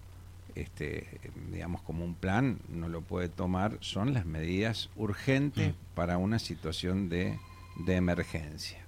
este, 0.54 1.06
digamos, 1.52 1.82
como 1.82 2.04
un 2.04 2.14
plan, 2.14 2.58
no 2.68 2.88
lo 2.88 3.00
puede 3.00 3.28
tomar, 3.28 3.78
son 3.80 4.14
las 4.14 4.26
medidas 4.26 4.90
urgentes 4.96 5.70
mm. 5.70 5.94
para 5.94 6.18
una 6.18 6.38
situación 6.38 7.08
de, 7.08 7.38
de 7.84 7.96
emergencia. 7.96 8.78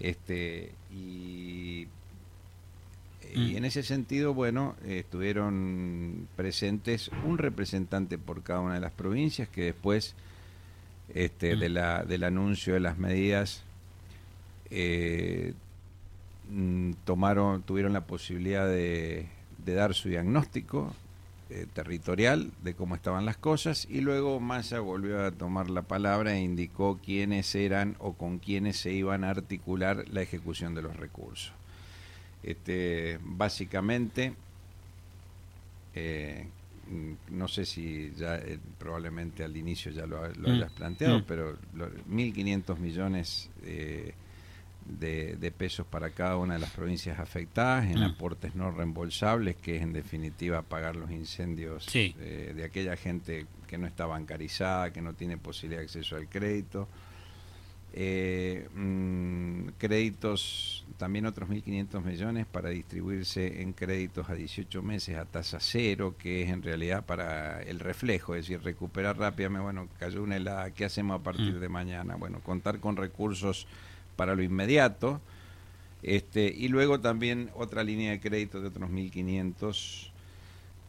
Este, 0.00 0.72
y 0.92 1.88
y 3.34 3.54
mm. 3.54 3.56
en 3.56 3.64
ese 3.64 3.82
sentido, 3.82 4.32
bueno, 4.32 4.76
estuvieron 4.86 6.28
presentes 6.36 7.10
un 7.24 7.38
representante 7.38 8.16
por 8.16 8.42
cada 8.42 8.60
una 8.60 8.74
de 8.74 8.80
las 8.80 8.92
provincias 8.92 9.48
que 9.48 9.64
después 9.64 10.14
este, 11.12 11.56
mm. 11.56 11.58
de 11.58 11.68
la, 11.68 12.04
del 12.04 12.24
anuncio 12.24 12.74
de 12.74 12.80
las 12.80 12.96
medidas 12.96 13.64
eh, 14.70 15.54
tomaron, 17.04 17.62
tuvieron 17.62 17.92
la 17.92 18.06
posibilidad 18.06 18.68
de, 18.68 19.26
dar 19.72 19.94
su 19.94 20.10
diagnóstico 20.10 20.92
eh, 21.50 21.66
territorial 21.72 22.50
de 22.62 22.74
cómo 22.74 22.94
estaban 22.94 23.24
las 23.24 23.36
cosas 23.36 23.86
y 23.88 24.00
luego 24.00 24.40
Massa 24.40 24.80
volvió 24.80 25.24
a 25.24 25.30
tomar 25.30 25.70
la 25.70 25.82
palabra 25.82 26.34
e 26.34 26.40
indicó 26.40 26.98
quiénes 27.02 27.54
eran 27.54 27.96
o 28.00 28.14
con 28.14 28.38
quiénes 28.38 28.78
se 28.78 28.92
iban 28.92 29.24
a 29.24 29.30
articular 29.30 30.04
la 30.10 30.22
ejecución 30.22 30.74
de 30.74 30.82
los 30.82 30.96
recursos. 30.96 31.52
Este, 32.42 33.18
básicamente, 33.22 34.34
eh, 35.94 36.46
no 37.30 37.48
sé 37.48 37.64
si 37.64 38.12
ya 38.16 38.36
eh, 38.36 38.58
probablemente 38.78 39.44
al 39.44 39.56
inicio 39.56 39.90
ya 39.92 40.06
lo, 40.06 40.20
mm. 40.20 40.46
hayas 40.50 40.72
planteado, 40.72 41.20
mm. 41.20 41.24
pero 41.26 41.56
1.500 42.10 42.78
millones 42.78 43.50
eh, 43.62 44.12
de, 44.86 45.52
pesos 45.56 45.86
para 45.86 46.10
cada 46.10 46.36
una 46.36 46.54
de 46.54 46.60
las 46.60 46.70
provincias 46.70 47.18
afectadas 47.18 47.86
en 47.86 48.00
mm. 48.00 48.04
aportes 48.04 48.54
no 48.54 48.70
reembolsables, 48.70 49.56
que 49.56 49.76
es 49.76 49.82
en 49.82 49.92
definitiva 49.92 50.62
pagar 50.62 50.96
los 50.96 51.10
incendios 51.10 51.86
de 51.92 52.64
aquella 52.64 52.96
gente 52.96 53.46
que 53.66 53.78
no 53.78 53.86
está 53.86 54.06
bancarizada, 54.06 54.92
que 54.92 55.02
no 55.02 55.14
tiene 55.14 55.36
posibilidad 55.36 55.80
de 55.80 55.84
acceso 55.84 56.16
al 56.16 56.28
crédito. 56.28 56.88
Eh, 57.96 58.68
mm, 58.74 59.68
créditos, 59.78 60.84
también 60.96 61.26
otros 61.26 61.48
1.500 61.48 62.02
millones 62.02 62.44
para 62.44 62.70
distribuirse 62.70 63.62
en 63.62 63.72
créditos 63.72 64.28
a 64.28 64.34
18 64.34 64.82
meses 64.82 65.16
a 65.16 65.26
tasa 65.26 65.58
cero, 65.60 66.16
que 66.18 66.42
es 66.42 66.50
en 66.50 66.62
realidad 66.62 67.06
para 67.06 67.62
el 67.62 67.78
reflejo, 67.78 68.34
es 68.34 68.48
decir, 68.48 68.64
recuperar 68.64 69.16
rápidamente, 69.16 69.62
bueno, 69.62 69.88
cayó 70.00 70.24
una 70.24 70.36
helada, 70.36 70.72
¿qué 70.72 70.84
hacemos 70.84 71.20
a 71.20 71.22
partir 71.22 71.54
mm. 71.54 71.60
de 71.60 71.68
mañana? 71.68 72.16
Bueno, 72.16 72.40
contar 72.40 72.80
con 72.80 72.96
recursos 72.96 73.68
para 74.16 74.34
lo 74.34 74.42
inmediato, 74.42 75.20
este, 76.02 76.52
y 76.54 76.68
luego 76.68 77.00
también 77.00 77.50
otra 77.54 77.82
línea 77.82 78.10
de 78.10 78.20
crédito 78.20 78.60
de 78.60 78.68
otros 78.68 78.90
1.500 78.90 80.10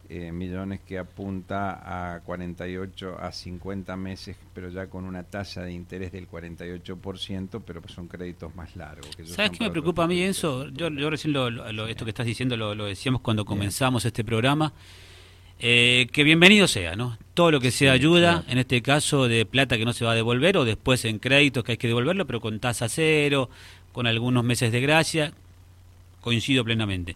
eh, 0.08 0.32
millones 0.32 0.82
que 0.82 1.00
apunta 1.00 2.14
a 2.14 2.20
48 2.20 3.18
a 3.20 3.32
50 3.32 3.98
meses, 3.98 4.38
pero 4.54 4.70
ya 4.70 4.86
con 4.88 5.04
una 5.04 5.24
tasa 5.24 5.64
de 5.64 5.72
interés 5.72 6.12
del 6.12 6.30
48%, 6.30 7.64
pero 7.66 7.82
son 7.88 8.08
créditos 8.08 8.56
más 8.56 8.76
largos. 8.76 9.10
¿Sabes 9.24 9.52
qué 9.52 9.64
me 9.64 9.72
preocupa 9.72 10.04
a 10.04 10.08
mí, 10.08 10.22
eso 10.22 10.68
Yo, 10.70 10.90
yo 10.90 11.10
recién 11.10 11.34
lo, 11.34 11.88
esto 11.88 12.06
que 12.06 12.12
estás 12.12 12.28
diciendo 12.28 12.56
lo, 12.56 12.86
decíamos 12.86 13.22
cuando 13.22 13.46
comenzamos 13.46 14.06
este 14.06 14.24
programa. 14.24 14.74
Eh, 15.60 16.08
que 16.12 16.24
bienvenido 16.24 16.68
sea, 16.68 16.96
¿no? 16.96 17.18
Todo 17.34 17.52
lo 17.52 17.60
que 17.60 17.72
sea 17.72 17.94
ayuda, 17.94 18.44
en 18.48 18.58
este 18.58 18.82
caso 18.82 19.28
de 19.28 19.46
plata 19.46 19.78
que 19.78 19.86
no 19.86 19.94
se 19.94 20.06
va 20.06 20.12
a 20.12 20.16
devolver 20.16 20.58
o 20.58 20.66
después 20.66 21.06
en 21.06 21.20
créditos 21.20 21.64
que 21.64 21.74
hay 21.74 21.78
que 21.78 21.88
devolverlo, 21.88 22.26
pero 22.28 22.42
con 22.42 22.60
tasa 22.60 22.90
cero, 22.90 23.50
con 23.92 24.08
algunos 24.08 24.44
meses 24.44 24.72
de 24.72 24.82
gracia, 24.82 25.34
coincido 26.22 26.66
plenamente. 26.66 27.16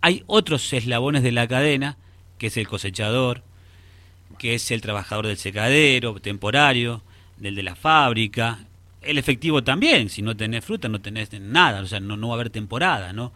Hay 0.00 0.24
otros 0.26 0.72
eslabones 0.72 1.22
de 1.22 1.32
la 1.32 1.46
cadena 1.46 1.98
que 2.38 2.46
es 2.46 2.56
el 2.56 2.68
cosechador, 2.68 3.42
que 4.38 4.54
es 4.54 4.70
el 4.70 4.80
trabajador 4.80 5.26
del 5.26 5.36
secadero 5.36 6.14
temporario, 6.20 7.02
del 7.36 7.54
de 7.54 7.62
la 7.62 7.74
fábrica, 7.74 8.60
el 9.02 9.18
efectivo 9.18 9.62
también, 9.62 10.08
si 10.08 10.22
no 10.22 10.36
tenés 10.36 10.64
fruta 10.64 10.88
no 10.88 11.00
tenés 11.00 11.32
nada, 11.40 11.80
o 11.80 11.86
sea, 11.86 12.00
no, 12.00 12.16
no 12.16 12.28
va 12.28 12.34
a 12.34 12.36
haber 12.36 12.50
temporada, 12.50 13.12
¿no? 13.12 13.32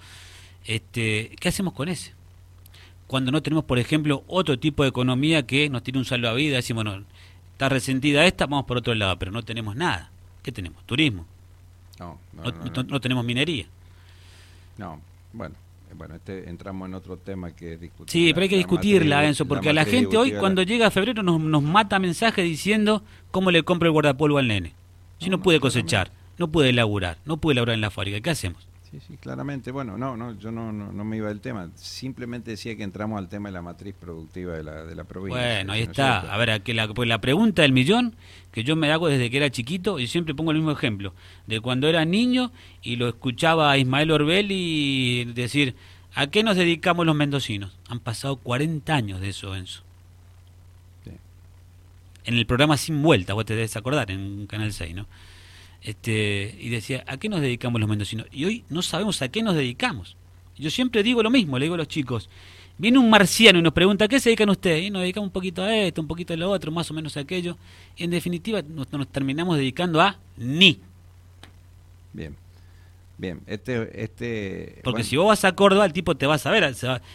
Este, 0.64 1.32
¿Qué 1.40 1.48
hacemos 1.48 1.72
con 1.74 1.88
ese? 1.88 2.12
Cuando 3.12 3.30
no 3.30 3.42
tenemos, 3.42 3.66
por 3.66 3.78
ejemplo, 3.78 4.24
otro 4.26 4.58
tipo 4.58 4.84
de 4.84 4.88
economía 4.88 5.42
que 5.42 5.68
nos 5.68 5.82
tiene 5.82 5.98
un 5.98 6.06
salvavidas, 6.06 6.56
decimos, 6.56 6.82
bueno, 6.82 7.04
está 7.52 7.68
resentida 7.68 8.24
esta, 8.24 8.46
vamos 8.46 8.64
por 8.64 8.78
otro 8.78 8.94
lado, 8.94 9.18
pero 9.18 9.30
no 9.30 9.42
tenemos 9.42 9.76
nada. 9.76 10.10
¿Qué 10.42 10.50
tenemos? 10.50 10.82
Turismo. 10.86 11.26
no, 11.98 12.16
no 12.88 13.00
tenemos 13.02 13.22
minería. 13.22 13.66
No, 14.78 14.98
bueno, 15.34 15.54
bueno, 15.94 16.14
este, 16.14 16.48
entramos 16.48 16.88
en 16.88 16.94
otro 16.94 17.18
tema 17.18 17.50
que 17.50 17.76
discutir. 17.76 18.10
Sí, 18.10 18.32
pero 18.32 18.44
hay 18.44 18.48
que 18.48 18.56
discutirla, 18.56 19.26
Enzo, 19.26 19.44
porque 19.44 19.68
a 19.68 19.74
la 19.74 19.84
gente 19.84 20.16
hoy, 20.16 20.32
cuando 20.32 20.62
llega 20.62 20.90
febrero, 20.90 21.22
nos, 21.22 21.38
nos 21.38 21.62
mata 21.62 21.98
mensajes 21.98 22.42
diciendo 22.42 23.02
cómo 23.30 23.50
le 23.50 23.62
compro 23.62 23.88
el 23.88 23.92
guardapolvo 23.92 24.38
al 24.38 24.48
nene. 24.48 24.72
Si 25.18 25.28
no, 25.28 25.42
puede 25.42 25.60
cosechar, 25.60 26.10
no 26.38 26.48
puede 26.48 26.72
laburar, 26.72 27.18
no 27.26 27.36
puede 27.36 27.56
laburar 27.56 27.74
en 27.74 27.82
la 27.82 27.90
fábrica, 27.90 28.22
¿qué 28.22 28.30
hacemos? 28.30 28.71
Sí, 28.92 28.98
sí, 29.08 29.16
claramente. 29.16 29.70
Bueno, 29.70 29.96
no, 29.96 30.18
no, 30.18 30.38
yo 30.38 30.52
no, 30.52 30.70
no, 30.70 31.04
me 31.04 31.16
iba 31.16 31.28
del 31.28 31.40
tema. 31.40 31.70
Simplemente 31.76 32.50
decía 32.50 32.76
que 32.76 32.82
entramos 32.82 33.18
al 33.18 33.30
tema 33.30 33.48
de 33.48 33.54
la 33.54 33.62
matriz 33.62 33.94
productiva 33.98 34.52
de 34.52 34.62
la, 34.62 34.84
de 34.84 34.94
la 34.94 35.04
provincia. 35.04 35.40
Bueno, 35.40 35.72
ahí 35.72 35.80
está. 35.80 36.20
a 36.20 36.36
ver, 36.36 36.60
que 36.60 36.74
la, 36.74 36.86
pues 36.88 37.08
la 37.08 37.18
pregunta 37.18 37.62
del 37.62 37.72
millón 37.72 38.14
que 38.52 38.64
yo 38.64 38.76
me 38.76 38.92
hago 38.92 39.08
desde 39.08 39.30
que 39.30 39.38
era 39.38 39.48
chiquito 39.48 39.98
y 39.98 40.08
siempre 40.08 40.34
pongo 40.34 40.50
el 40.50 40.58
mismo 40.58 40.72
ejemplo 40.72 41.14
de 41.46 41.60
cuando 41.60 41.88
era 41.88 42.04
niño 42.04 42.52
y 42.82 42.96
lo 42.96 43.08
escuchaba 43.08 43.70
a 43.70 43.78
Ismael 43.78 44.10
Orbelli 44.10 45.24
decir 45.24 45.74
¿a 46.14 46.26
qué 46.26 46.42
nos 46.42 46.56
dedicamos 46.56 47.06
los 47.06 47.16
mendocinos? 47.16 47.72
Han 47.88 48.00
pasado 48.00 48.36
40 48.36 48.94
años 48.94 49.20
de 49.22 49.30
eso, 49.30 49.56
Enzo. 49.56 49.82
En 52.24 52.34
el 52.34 52.46
programa 52.46 52.76
Sin 52.76 53.02
Vuelta, 53.02 53.32
vos 53.32 53.46
te 53.46 53.56
debes 53.56 53.74
acordar, 53.74 54.10
en 54.10 54.46
Canal 54.46 54.72
6, 54.72 54.94
¿no? 54.94 55.06
Este, 55.82 56.56
y 56.60 56.68
decía, 56.68 57.04
¿a 57.06 57.16
qué 57.16 57.28
nos 57.28 57.40
dedicamos 57.40 57.80
los 57.80 57.90
mendocinos? 57.90 58.26
Y 58.30 58.44
hoy 58.44 58.64
no 58.68 58.82
sabemos 58.82 59.20
a 59.22 59.28
qué 59.28 59.42
nos 59.42 59.54
dedicamos. 59.54 60.16
Yo 60.56 60.70
siempre 60.70 61.02
digo 61.02 61.22
lo 61.22 61.30
mismo, 61.30 61.58
le 61.58 61.64
digo 61.64 61.74
a 61.74 61.78
los 61.78 61.88
chicos, 61.88 62.28
viene 62.78 62.98
un 62.98 63.10
marciano 63.10 63.58
y 63.58 63.62
nos 63.62 63.72
pregunta, 63.72 64.04
¿a 64.04 64.08
qué 64.08 64.20
se 64.20 64.30
dedican 64.30 64.50
ustedes? 64.50 64.84
Y 64.84 64.90
nos 64.90 65.02
dedicamos 65.02 65.28
un 65.28 65.32
poquito 65.32 65.62
a 65.62 65.76
esto, 65.76 66.00
un 66.00 66.06
poquito 66.06 66.34
a 66.34 66.36
lo 66.36 66.50
otro, 66.50 66.70
más 66.70 66.90
o 66.90 66.94
menos 66.94 67.16
a 67.16 67.20
aquello. 67.20 67.56
Y 67.96 68.04
en 68.04 68.10
definitiva 68.10 68.62
nos, 68.62 68.86
terminamos 69.08 69.56
dedicando 69.56 70.00
a 70.00 70.18
ni. 70.36 70.80
Bien. 72.12 72.36
Bien, 73.18 73.40
este... 73.46 74.02
este 74.02 74.80
Porque 74.82 75.04
si 75.04 75.16
vos 75.16 75.28
vas 75.28 75.44
a 75.44 75.52
Córdoba, 75.52 75.84
el 75.84 75.92
tipo 75.92 76.16
te 76.16 76.26
va 76.26 76.34
a 76.34 76.38
saber, 76.38 76.74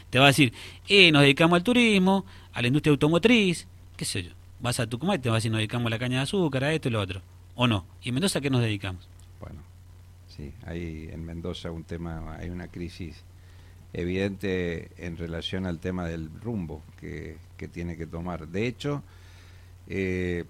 te 0.09 0.19
va 0.19 0.25
a 0.25 0.27
decir, 0.27 0.53
eh, 0.87 1.11
nos 1.11 1.21
dedicamos 1.21 1.57
al 1.57 1.63
turismo, 1.63 2.25
a 2.53 2.61
la 2.61 2.67
industria 2.67 2.91
automotriz, 2.91 3.67
qué 3.97 4.05
sé 4.05 4.23
yo. 4.23 4.31
Vas 4.59 4.79
a 4.79 4.87
Tucumán 4.87 5.17
y 5.17 5.19
te 5.19 5.29
vas 5.29 5.35
a 5.35 5.37
decir, 5.37 5.51
nos 5.51 5.59
dedicamos 5.59 5.87
a 5.87 5.89
la 5.89 5.99
caña 5.99 6.17
de 6.17 6.23
azúcar, 6.23 6.63
a 6.63 6.73
esto 6.73 6.87
y 6.87 6.91
lo 6.91 7.01
otro. 7.01 7.21
¿O 7.59 7.65
no? 7.65 7.85
¿Y 8.03 8.09
en 8.09 8.15
Mendoza 8.15 8.37
a 8.37 8.41
qué 8.41 8.51
nos 8.51 8.61
dedicamos? 8.61 9.09
Bueno, 9.41 9.59
sí, 10.27 10.53
hay 10.63 11.09
en 11.11 11.25
Mendoza 11.25 11.71
un 11.71 11.83
tema, 11.83 12.35
hay 12.35 12.51
una 12.51 12.67
crisis 12.67 13.23
evidente 13.93 14.91
en 14.97 15.17
relación 15.17 15.65
al 15.65 15.79
tema 15.79 16.05
del 16.05 16.29
rumbo 16.39 16.83
que, 16.99 17.37
tiene 17.71 17.97
que 17.97 18.05
tomar. 18.05 18.47
De 18.47 18.67
hecho, 18.67 19.01
eh, 19.87 20.45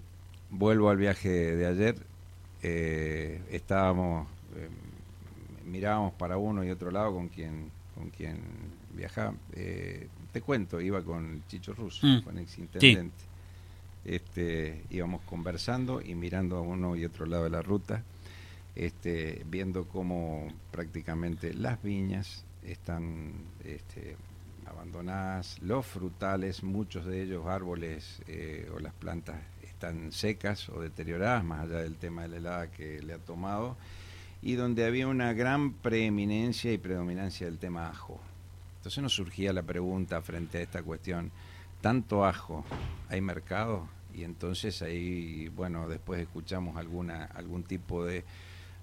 vuelvo 0.50 0.90
al 0.90 0.98
viaje 0.98 1.30
de 1.30 1.66
ayer, 1.66 1.96
eh, 2.62 3.42
estábamos, 3.52 4.28
eh, 4.58 4.68
mirábamos 5.66 6.12
para 6.14 6.36
uno 6.36 6.62
y 6.66 6.72
otro 6.72 6.92
lado 6.92 7.14
con 7.14 7.30
quien, 7.30 7.72
con 7.96 8.10
quien 8.10 8.42
viajaba. 8.94 9.34
te 9.54 10.42
cuento, 10.42 10.82
iba 10.82 11.02
con 11.02 11.42
Chicho 11.48 11.74
Russo, 11.74 12.06
mm. 12.06 12.24
con 12.24 12.38
ex 12.38 12.58
intendente. 12.58 13.37
Este, 14.08 14.86
íbamos 14.90 15.22
conversando 15.24 16.02
y 16.02 16.16
mirando 16.16 16.56
a 16.56 16.62
uno 16.62 16.96
y 16.96 17.04
otro 17.04 17.26
lado 17.26 17.44
de 17.44 17.50
la 17.50 17.62
ruta, 17.62 18.04
este, 18.74 19.44
viendo 19.50 19.86
cómo 19.90 20.48
prácticamente 20.72 21.54
las 21.54 21.84
viñas 21.84 22.46
están 22.64 23.34
este, 23.66 24.16
abandonadas, 24.66 25.62
los 25.62 25.86
frutales, 25.86 26.64
muchos 26.64 27.06
de 27.06 27.24
ellos 27.24 27.48
árboles 27.48 28.22
eh, 28.28 28.72
o 28.74 28.80
las 28.80 28.94
plantas 28.94 29.36
están 29.62 30.14
secas 30.14 30.70
o 30.70 30.80
deterioradas, 30.80 31.44
más 31.44 31.66
allá 31.66 31.80
del 31.80 31.98
tema 31.98 32.22
de 32.22 32.30
la 32.30 32.38
helada 32.38 32.72
que 32.72 33.02
le 33.02 33.14
ha 33.14 33.20
tomado, 33.20 33.76
y 34.42 34.54
donde 34.54 34.86
había 34.86 35.10
una 35.10 35.34
gran 35.34 35.74
preeminencia 35.74 36.72
y 36.72 36.78
predominancia 36.78 37.46
del 37.46 37.58
tema 37.58 37.90
ajo. 37.90 38.22
Entonces 38.78 39.04
nos 39.04 39.14
surgía 39.14 39.52
la 39.52 39.64
pregunta 39.64 40.22
frente 40.22 40.60
a 40.60 40.62
esta 40.62 40.82
cuestión, 40.82 41.30
¿tanto 41.82 42.24
ajo 42.24 42.64
hay 43.10 43.20
mercado? 43.20 43.97
Y 44.18 44.24
entonces 44.24 44.82
ahí, 44.82 45.50
bueno, 45.56 45.88
después 45.88 46.20
escuchamos 46.20 46.76
alguna, 46.78 47.26
algún 47.26 47.64
tipo 47.64 48.04
de 48.04 48.24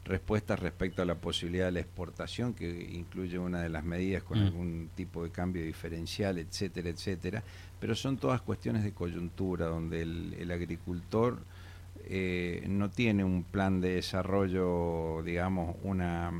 respuestas 0.04 0.60
respecto 0.60 1.02
a 1.02 1.04
la 1.04 1.16
posibilidad 1.16 1.66
de 1.66 1.72
la 1.72 1.80
exportación, 1.80 2.54
que 2.54 2.68
incluye 2.92 3.38
una 3.38 3.60
de 3.60 3.68
las 3.68 3.82
medidas 3.82 4.22
con 4.22 4.38
mm. 4.38 4.42
algún 4.42 4.90
tipo 4.94 5.24
de 5.24 5.30
cambio 5.30 5.64
diferencial, 5.64 6.38
etcétera, 6.38 6.90
etcétera. 6.90 7.42
Pero 7.80 7.96
son 7.96 8.16
todas 8.16 8.42
cuestiones 8.42 8.84
de 8.84 8.92
coyuntura, 8.92 9.66
donde 9.66 10.02
el, 10.02 10.50
agricultor 10.52 11.38
eh, 12.04 12.64
no 12.68 12.90
tiene 12.90 13.24
un 13.24 13.42
plan 13.42 13.80
de 13.80 13.96
desarrollo, 13.96 15.22
digamos, 15.24 15.74
una, 15.82 16.32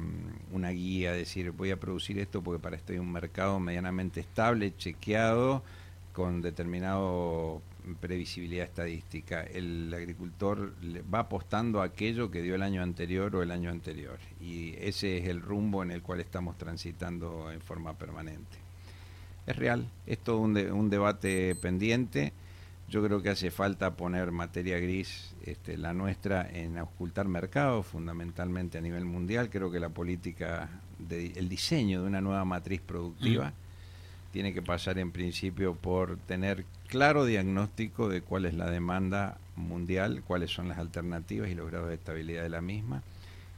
una 0.52 0.70
guía, 0.70 1.12
decir, 1.12 1.50
voy 1.50 1.72
a 1.72 1.80
producir 1.80 2.20
esto 2.20 2.42
porque 2.42 2.62
para 2.62 2.76
esto 2.76 2.92
hay 2.92 3.00
un 3.00 3.10
mercado 3.10 3.58
medianamente 3.58 4.20
estable, 4.20 4.76
chequeado, 4.76 5.64
con 6.12 6.42
determinado 6.42 7.60
previsibilidad 8.00 8.64
estadística. 8.64 9.42
El 9.42 9.92
agricultor 9.94 10.74
va 11.12 11.20
apostando 11.20 11.82
a 11.82 11.86
aquello 11.86 12.30
que 12.30 12.42
dio 12.42 12.54
el 12.54 12.62
año 12.62 12.82
anterior 12.82 13.34
o 13.36 13.42
el 13.42 13.50
año 13.50 13.70
anterior. 13.70 14.18
Y 14.40 14.74
ese 14.78 15.18
es 15.18 15.28
el 15.28 15.40
rumbo 15.40 15.82
en 15.82 15.90
el 15.90 16.02
cual 16.02 16.20
estamos 16.20 16.56
transitando 16.56 17.50
en 17.52 17.60
forma 17.60 17.96
permanente. 17.98 18.58
Es 19.46 19.56
real, 19.56 19.88
es 20.06 20.18
todo 20.18 20.38
un, 20.38 20.56
un 20.56 20.90
debate 20.90 21.54
pendiente. 21.56 22.32
Yo 22.88 23.02
creo 23.02 23.22
que 23.22 23.30
hace 23.30 23.50
falta 23.50 23.96
poner 23.96 24.30
materia 24.30 24.78
gris, 24.78 25.35
este, 25.44 25.76
la 25.76 25.94
nuestra, 25.94 26.48
en 26.50 26.78
ocultar 26.78 27.26
mercados, 27.26 27.87
fundamentalmente 27.87 28.78
a 28.78 28.80
nivel 28.80 29.04
mundial. 29.04 29.50
Creo 29.50 29.70
que 29.70 29.80
la 29.80 29.88
política, 29.88 30.68
de, 30.98 31.32
el 31.37 31.48
diseño 31.48 32.02
de 32.02 32.06
una 32.06 32.20
nueva 32.20 32.44
matriz 32.44 32.80
productiva, 32.80 33.50
mm. 33.50 33.63
Tiene 34.35 34.53
que 34.53 34.62
pasar 34.62 34.99
en 34.99 35.12
principio 35.12 35.77
por 35.77 36.16
tener 36.16 36.64
claro 36.88 37.25
diagnóstico 37.25 38.09
de 38.09 38.20
cuál 38.20 38.47
es 38.47 38.55
la 38.55 38.68
demanda 38.68 39.38
mundial, 39.55 40.25
cuáles 40.27 40.51
son 40.51 40.68
las 40.68 40.79
alternativas 40.79 41.51
y 41.51 41.55
los 41.55 41.70
grados 41.70 41.87
de 41.87 41.94
estabilidad 41.94 42.42
de 42.42 42.49
la 42.49 42.61
misma, 42.61 43.05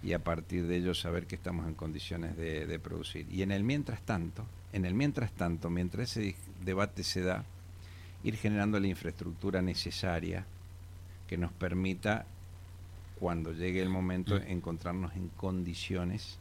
y 0.02 0.12
a 0.12 0.18
partir 0.18 0.66
de 0.66 0.76
ello 0.76 0.92
saber 0.92 1.26
que 1.26 1.34
estamos 1.34 1.66
en 1.66 1.72
condiciones 1.72 2.36
de, 2.36 2.78
producir. 2.78 3.26
Y 3.32 3.40
en 3.40 3.52
el 3.52 3.64
mientras 3.64 4.02
tanto, 4.02 4.44
en 4.74 4.84
el 4.84 4.92
mientras 4.92 5.32
tanto, 5.32 5.70
mientras 5.70 6.14
ese 6.14 6.36
debate 6.62 7.04
se 7.04 7.22
da, 7.22 7.46
ir 8.22 8.36
generando 8.36 8.78
la 8.78 8.88
infraestructura 8.88 9.62
necesaria 9.62 10.44
que 11.26 11.38
nos 11.38 11.52
permita, 11.52 12.26
cuando 13.18 13.54
llegue 13.54 13.80
el 13.80 13.88
momento, 13.88 14.34
mm. 14.34 14.50
encontrarnos 14.50 15.16
en 15.16 15.28
condiciones 15.28 16.38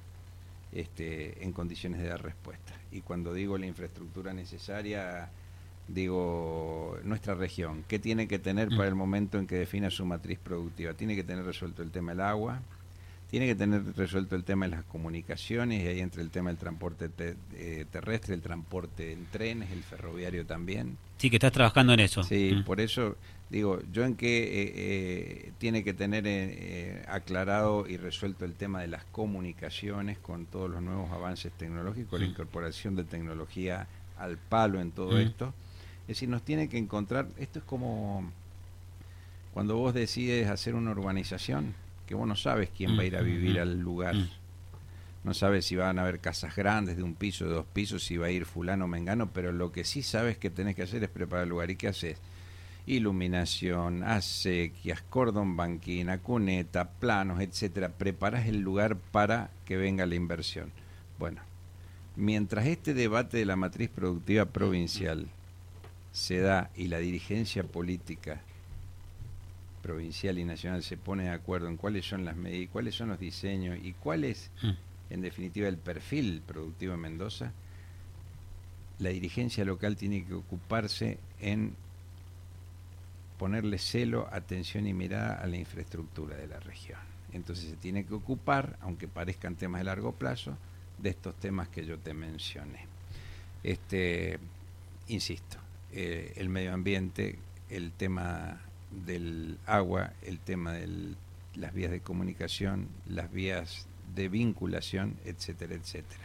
este, 0.76 1.44
en 1.44 1.54
condiciones 1.54 2.02
de 2.02 2.10
dar 2.10 2.22
respuesta. 2.22 2.74
Y 2.92 3.02
cuando 3.02 3.34
digo 3.34 3.58
la 3.58 3.66
infraestructura 3.66 4.34
necesaria, 4.34 5.30
digo, 5.88 7.00
nuestra 7.04 7.34
región, 7.34 7.86
¿qué 7.88 7.98
tiene 7.98 8.28
que 8.28 8.40
tener 8.40 8.70
para 8.70 8.88
el 8.88 8.96
momento 8.96 9.40
en 9.40 9.48
que 9.48 9.56
defina 9.56 9.90
su 9.90 10.06
matriz 10.06 10.38
productiva? 10.38 10.94
Tiene 10.94 11.16
que 11.16 11.24
tener 11.24 11.46
resuelto 11.46 11.82
el 11.82 11.92
tema 11.92 12.12
del 12.12 12.22
agua, 12.22 12.62
tiene 13.30 13.48
que 13.48 13.56
tener 13.56 13.96
resuelto 13.96 14.36
el 14.36 14.44
tema 14.44 14.66
de 14.66 14.72
las 14.72 14.84
comunicaciones, 14.84 15.82
y 15.84 15.88
ahí 15.88 16.00
entre 16.02 16.22
el 16.22 16.30
tema 16.30 16.50
del 16.50 16.58
transporte 16.58 17.10
eh, 17.54 17.86
terrestre, 17.90 18.36
el 18.36 18.42
transporte 18.42 19.14
en 19.14 19.26
trenes, 19.28 19.72
el 19.72 19.82
ferroviario 19.82 20.46
también. 20.46 20.98
Sí, 21.18 21.30
que 21.30 21.38
estás 21.38 21.54
trabajando 21.54 21.94
en 21.94 22.02
eso. 22.02 22.22
Sí, 22.24 22.64
por 22.66 22.82
eso 22.82 23.16
digo, 23.58 23.80
yo 23.92 24.04
en 24.04 24.16
qué 24.16 24.44
eh, 24.44 24.74
eh, 24.76 25.52
tiene 25.58 25.84
que 25.84 25.94
tener 25.94 27.06
aclarado 27.08 27.88
y 27.88 27.98
resuelto 27.98 28.46
el 28.46 28.54
tema 28.54 28.82
de 28.82 28.88
las 28.88 29.04
comunicaciones 29.06 30.18
con 30.18 30.46
todos 30.46 30.70
los 30.70 30.82
nuevos 30.82 31.12
avances 31.12 31.52
tecnológicos, 31.54 32.20
la 32.20 32.26
incorporación 32.26 32.96
de 32.96 33.04
tecnología 33.04 33.88
al 34.18 34.38
palo 34.38 34.80
en 34.80 34.92
todo 34.92 35.18
esto 35.20 35.54
es 36.06 36.10
decir, 36.10 36.30
nos 36.30 36.44
tiene 36.44 36.70
que 36.70 36.78
encontrar, 36.78 37.28
esto 37.38 37.58
es 37.58 37.66
como 37.66 38.32
cuando 39.56 39.76
vos 39.76 39.92
decides 39.92 40.48
hacer 40.50 40.76
una 40.76 40.92
urbanización, 40.92 41.74
que 42.06 42.14
vos 42.14 42.28
no 42.28 42.36
sabes 42.36 42.70
quién 42.70 42.96
va 42.96 43.02
a 43.02 43.06
ir 43.06 43.18
a 43.18 43.24
mm, 43.24 43.26
vivir 43.26 43.58
mm, 43.58 43.62
al 43.62 43.80
lugar. 43.80 44.16
Mm. 44.16 44.30
No 45.24 45.34
sabes 45.34 45.66
si 45.66 45.76
van 45.76 45.98
a 45.98 46.04
haber 46.04 46.20
casas 46.20 46.56
grandes 46.56 46.96
de 46.96 47.02
un 47.02 47.16
piso, 47.16 47.46
de 47.46 47.56
dos 47.56 47.66
pisos, 47.66 48.04
si 48.04 48.18
va 48.18 48.28
a 48.28 48.30
ir 48.30 48.46
fulano 48.46 48.86
o 48.86 48.88
mengano, 48.88 49.32
pero 49.34 49.52
lo 49.52 49.72
que 49.72 49.84
sí 49.84 50.04
sabes 50.04 50.38
que 50.38 50.52
tenés 50.52 50.76
que 50.76 50.84
hacer 50.84 51.04
es 51.04 51.10
preparar 51.10 51.46
el 51.46 51.50
lugar. 51.50 51.72
¿Y 51.72 51.76
qué 51.76 51.88
haces? 51.88 52.20
Iluminación, 52.88 54.04
acequias, 54.04 55.02
cordón 55.02 55.58
banquina, 55.58 56.20
cuneta, 56.20 56.90
planos, 56.90 57.42
etcétera. 57.42 57.90
Preparas 57.90 58.48
el 58.48 58.62
lugar 58.62 58.98
para 58.98 59.50
que 59.66 59.78
venga 59.78 60.06
la 60.06 60.16
inversión. 60.16 60.72
Bueno, 61.18 61.42
mientras 62.16 62.68
este 62.68 62.94
debate 62.94 63.38
de 63.38 63.46
la 63.46 63.56
matriz 63.56 63.90
productiva 63.90 64.46
provincial 64.46 65.28
se 66.12 66.40
da 66.40 66.70
y 66.76 66.88
la 66.88 67.00
dirigencia 67.00 67.64
política 67.64 68.42
provincial 69.82 70.40
y 70.40 70.46
nacional 70.46 70.82
se 70.82 70.98
pone 70.98 71.26
de 71.26 71.30
acuerdo 71.30 71.68
en 71.68 71.78
cuáles 71.78 72.08
son 72.08 72.26
las 72.26 72.36
medidas, 72.36 72.72
cuáles 72.72 72.96
son 72.96 73.10
los 73.10 73.20
diseños 73.20 73.78
y 73.84 73.94
cuál 73.94 74.24
es, 74.24 74.50
mm. 74.64 75.14
en 75.14 75.22
definitiva, 75.22 75.68
el 75.68 75.78
perfil 75.78 76.42
productivo 76.46 76.96
en 76.96 77.02
Mendoza, 77.02 77.52
la 78.98 79.10
dirigencia 79.10 79.64
local 79.64 79.96
tiene 79.96 80.26
que 80.26 80.34
ocuparse 80.34 81.20
en 81.40 81.76
ponerle 83.38 83.78
celo, 83.78 84.28
atención 84.32 84.88
y 84.88 84.94
mirada 84.94 85.36
a 85.36 85.48
la 85.48 85.58
infraestructura 85.58 86.38
de 86.38 86.48
la 86.48 86.60
región. 86.60 87.00
Entonces 87.34 87.70
se 87.70 87.76
tiene 87.76 88.06
que 88.06 88.14
ocupar, 88.14 88.78
aunque 88.82 89.08
parezcan 89.08 89.56
temas 89.56 89.82
de 89.82 89.86
largo 89.86 90.14
plazo, 90.14 90.58
de 90.98 91.10
estos 91.10 91.36
temas 91.36 91.68
que 91.68 91.86
yo 91.86 92.00
te 92.00 92.14
mencioné. 92.14 92.86
Este, 93.64 94.40
insisto, 95.08 95.58
eh, 95.92 96.34
el 96.38 96.50
medio 96.50 96.74
ambiente, 96.74 97.38
el 97.70 97.92
tema 97.92 98.62
del 98.92 99.58
agua, 99.66 100.14
el 100.22 100.40
tema 100.40 100.74
de 100.74 101.16
las 101.56 101.74
vías 101.74 101.92
de 101.92 102.00
comunicación, 102.00 102.88
las 103.08 103.32
vías 103.32 103.88
de 104.16 104.30
vinculación, 104.30 105.16
etcétera, 105.26 105.76
etcétera. 105.76 106.24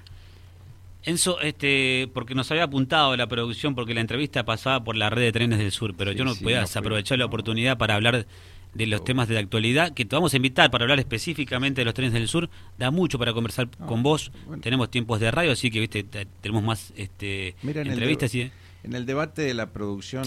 Enzo, 1.03 1.41
este, 1.41 2.11
porque 2.13 2.35
nos 2.35 2.51
había 2.51 2.65
apuntado 2.65 3.17
la 3.17 3.27
producción, 3.27 3.75
porque 3.75 3.95
la 3.95 4.01
entrevista 4.01 4.45
pasaba 4.45 4.85
por 4.85 4.97
la 4.97 5.09
red 5.11 5.23
de 5.23 5.33
trenes 5.33 5.59
del 5.59 5.73
sur, 5.73 5.95
pero 5.97 6.13
yo 6.13 6.25
no 6.25 6.35
podía 6.35 6.63
aprovechar 6.63 7.19
la 7.19 7.25
oportunidad 7.25 7.79
para 7.79 7.95
hablar 7.95 8.27
de 8.75 8.87
los 8.87 9.03
temas 9.03 9.27
de 9.27 9.35
la 9.35 9.41
actualidad, 9.41 9.93
que 9.95 10.05
te 10.05 10.15
vamos 10.15 10.33
a 10.33 10.37
invitar 10.37 10.71
para 10.71 10.85
hablar 10.85 11.01
específicamente 11.01 11.81
de 11.81 11.85
los 11.85 11.95
trenes 11.95 12.13
del 12.13 12.29
sur. 12.29 12.49
Da 12.79 12.91
mucho 12.91 13.19
para 13.19 13.33
conversar 13.33 13.69
con 13.87 14.03
vos. 14.03 14.31
Tenemos 14.61 14.91
tiempos 14.91 15.21
de 15.21 15.31
radio, 15.31 15.53
así 15.53 15.71
que 15.71 15.81
viste 15.81 16.05
tenemos 16.05 16.63
más 16.63 16.93
este, 16.97 17.57
entrevistas. 17.63 18.35
y, 18.35 18.51
en 18.83 18.95
el 18.95 19.07
debate 19.07 19.43
de 19.43 19.55
la 19.55 19.73
producción 19.73 20.25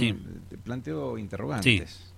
planteo 0.64 1.18
interrogantes. 1.18 2.13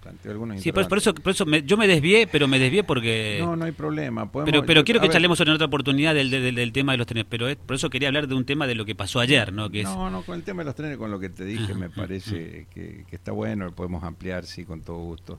Planteó 0.00 0.32
algunos 0.32 0.60
Sí, 0.60 0.72
por, 0.72 0.98
eso, 0.98 1.14
por 1.14 1.32
eso 1.32 1.44
yo 1.46 1.76
me 1.76 1.86
desvié, 1.86 2.26
pero 2.26 2.48
me 2.48 2.58
desvié 2.58 2.84
porque... 2.84 3.38
No, 3.40 3.56
no 3.56 3.64
hay 3.64 3.72
problema. 3.72 4.30
pero 4.30 4.64
pero 4.64 4.84
quiero 4.84 5.00
que 5.00 5.08
charlemos 5.08 5.40
en 5.40 5.50
otra 5.50 5.66
oportunidad 5.66 6.14
del, 6.14 6.30
del, 6.30 6.72
tema 6.72 6.92
de 6.92 6.98
los 6.98 7.06
trenes, 7.06 7.26
pero 7.28 7.46
por 7.66 7.76
eso 7.76 7.90
quería 7.90 8.08
hablar 8.08 8.28
de 8.28 8.34
un 8.34 8.44
tema 8.44 8.66
de 8.66 8.74
lo 8.74 8.84
que 8.84 8.94
pasó 8.94 9.20
ayer, 9.20 9.52
¿no? 9.52 9.70
Que 9.70 9.82
no, 9.82 10.10
no, 10.10 10.22
con 10.22 10.36
el 10.36 10.42
tema 10.42 10.62
de 10.62 10.66
los 10.66 10.74
trenes, 10.74 10.98
con 10.98 11.10
lo 11.10 11.18
que 11.18 11.28
te 11.28 11.44
dije, 11.44 11.74
me 11.74 11.90
parece 11.90 12.66
que, 12.72 13.04
que 13.08 13.16
está 13.16 13.32
bueno, 13.32 13.72
podemos 13.72 14.02
ampliar, 14.04 14.44
sí, 14.44 14.64
con 14.64 14.82
todo 14.82 14.98
gusto. 14.98 15.38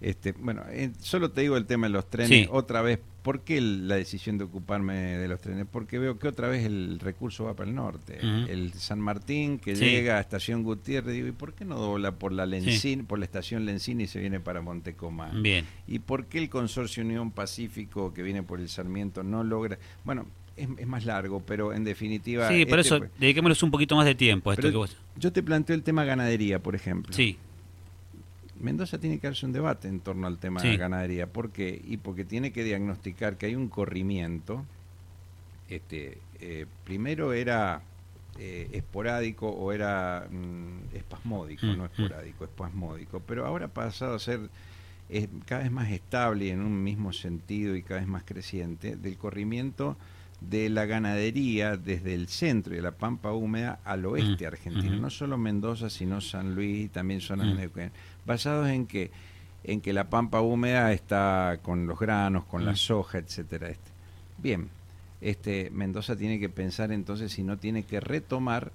Este, 0.00 0.32
bueno, 0.32 0.62
eh, 0.70 0.92
solo 0.98 1.30
te 1.30 1.42
digo 1.42 1.56
el 1.56 1.66
tema 1.66 1.86
de 1.86 1.92
los 1.92 2.08
trenes. 2.08 2.48
Otra 2.50 2.80
vez, 2.80 2.98
¿por 3.22 3.42
qué 3.42 3.60
la 3.60 3.96
decisión 3.96 4.38
de 4.38 4.44
ocuparme 4.44 4.94
de 4.94 5.28
los 5.28 5.40
trenes? 5.40 5.66
Porque 5.70 5.98
veo 5.98 6.18
que 6.18 6.28
otra 6.28 6.48
vez 6.48 6.64
el 6.64 6.98
recurso 7.00 7.44
va 7.44 7.54
para 7.54 7.68
el 7.68 7.76
norte. 7.76 8.18
El 8.20 8.72
San 8.72 9.00
Martín 9.00 9.58
que 9.58 9.74
llega 9.74 10.16
a 10.16 10.20
Estación 10.20 10.62
Gutiérrez, 10.62 11.14
digo, 11.14 11.28
¿y 11.28 11.32
por 11.32 11.54
qué 11.54 11.64
no 11.64 11.76
dobla 11.76 12.12
por 12.12 12.32
la 12.32 12.46
Lencín, 12.46 13.06
por 13.06 13.18
la 13.18 13.26
estación 13.26 13.66
Lencín 13.66 14.00
y 14.00 14.06
se 14.06 14.20
viene 14.20 14.40
para 14.40 14.62
Montecomán? 14.62 15.42
Bien. 15.42 15.66
¿Y 15.86 15.98
por 15.98 16.26
qué 16.26 16.38
el 16.38 16.48
consorcio 16.48 17.04
Unión 17.04 17.30
Pacífico 17.30 18.14
que 18.14 18.22
viene 18.22 18.42
por 18.42 18.60
el 18.60 18.68
Sarmiento 18.68 19.22
no 19.22 19.44
logra? 19.44 19.78
Bueno, 20.04 20.26
es, 20.56 20.86
más 20.86 21.04
largo, 21.04 21.42
pero 21.44 21.72
en 21.72 21.84
definitiva. 21.84 22.48
Sí, 22.48 22.64
por 22.66 22.78
este 22.78 22.96
eso 22.96 23.06
dediquémonos 23.18 23.62
un 23.62 23.70
poquito 23.70 23.96
más 23.96 24.06
de 24.06 24.14
tiempo 24.14 24.50
a 24.50 24.54
esto 24.54 24.70
que 24.70 24.76
vos. 24.76 24.96
Yo 25.16 25.32
te 25.32 25.42
planteo 25.42 25.74
el 25.74 25.82
tema 25.82 26.04
ganadería, 26.04 26.62
por 26.62 26.74
ejemplo. 26.74 27.12
Sí. 27.12 27.38
Mendoza 28.60 28.98
tiene 28.98 29.18
que 29.18 29.26
darse 29.26 29.46
un 29.46 29.52
debate 29.52 29.88
en 29.88 30.00
torno 30.00 30.26
al 30.26 30.38
tema 30.38 30.60
de 30.60 30.72
la 30.72 30.76
ganadería. 30.76 31.26
¿Por 31.26 31.50
qué? 31.50 31.80
Y 31.84 31.96
porque 31.96 32.24
tiene 32.24 32.52
que 32.52 32.62
diagnosticar 32.64 33.36
que 33.36 33.46
hay 33.46 33.54
un 33.54 33.68
corrimiento. 33.68 34.64
Este, 35.68 36.18
eh, 36.40 36.66
primero 36.84 37.32
era 37.32 37.82
eh, 38.38 38.68
esporádico 38.72 39.48
o 39.48 39.72
era 39.72 40.26
mm, 40.30 40.94
espasmódico, 40.94 41.66
mm, 41.66 41.76
no 41.76 41.84
mm. 41.84 41.86
esporádico, 41.86 42.44
espasmódico. 42.44 43.20
Pero 43.20 43.46
ahora 43.46 43.66
ha 43.66 43.68
pasado 43.68 44.14
a 44.14 44.18
ser 44.18 44.50
cada 45.46 45.62
vez 45.62 45.72
más 45.72 45.90
estable 45.90 46.46
y 46.46 46.50
en 46.50 46.60
un 46.60 46.84
mismo 46.84 47.12
sentido 47.12 47.74
y 47.74 47.82
cada 47.82 48.00
vez 48.00 48.08
más 48.08 48.22
creciente 48.24 48.94
del 48.96 49.16
corrimiento 49.16 49.96
de 50.40 50.70
la 50.70 50.86
ganadería 50.86 51.76
desde 51.76 52.14
el 52.14 52.28
centro 52.28 52.74
de 52.74 52.82
la 52.82 52.92
pampa 52.92 53.32
húmeda 53.32 53.80
al 53.84 54.06
oeste 54.06 54.46
argentino, 54.46 54.96
no 54.96 55.10
solo 55.10 55.36
Mendoza, 55.36 55.90
sino 55.90 56.20
San 56.20 56.54
Luis 56.54 56.86
y 56.86 56.88
también 56.88 57.20
zonas 57.20 57.56
de 57.56 57.90
basados 58.24 58.68
en 58.68 58.86
que 58.86 59.10
en 59.62 59.80
que 59.80 59.92
la 59.92 60.08
pampa 60.08 60.40
húmeda 60.40 60.92
está 60.92 61.58
con 61.62 61.86
los 61.86 61.98
granos, 61.98 62.44
con 62.44 62.64
la 62.64 62.72
mm. 62.72 62.76
soja, 62.76 63.18
etcétera. 63.18 63.68
Este. 63.68 63.90
Bien, 64.38 64.70
este 65.20 65.70
Mendoza 65.70 66.16
tiene 66.16 66.40
que 66.40 66.48
pensar 66.48 66.92
entonces 66.92 67.32
si 67.32 67.42
no 67.42 67.58
tiene 67.58 67.82
que 67.82 68.00
retomar 68.00 68.72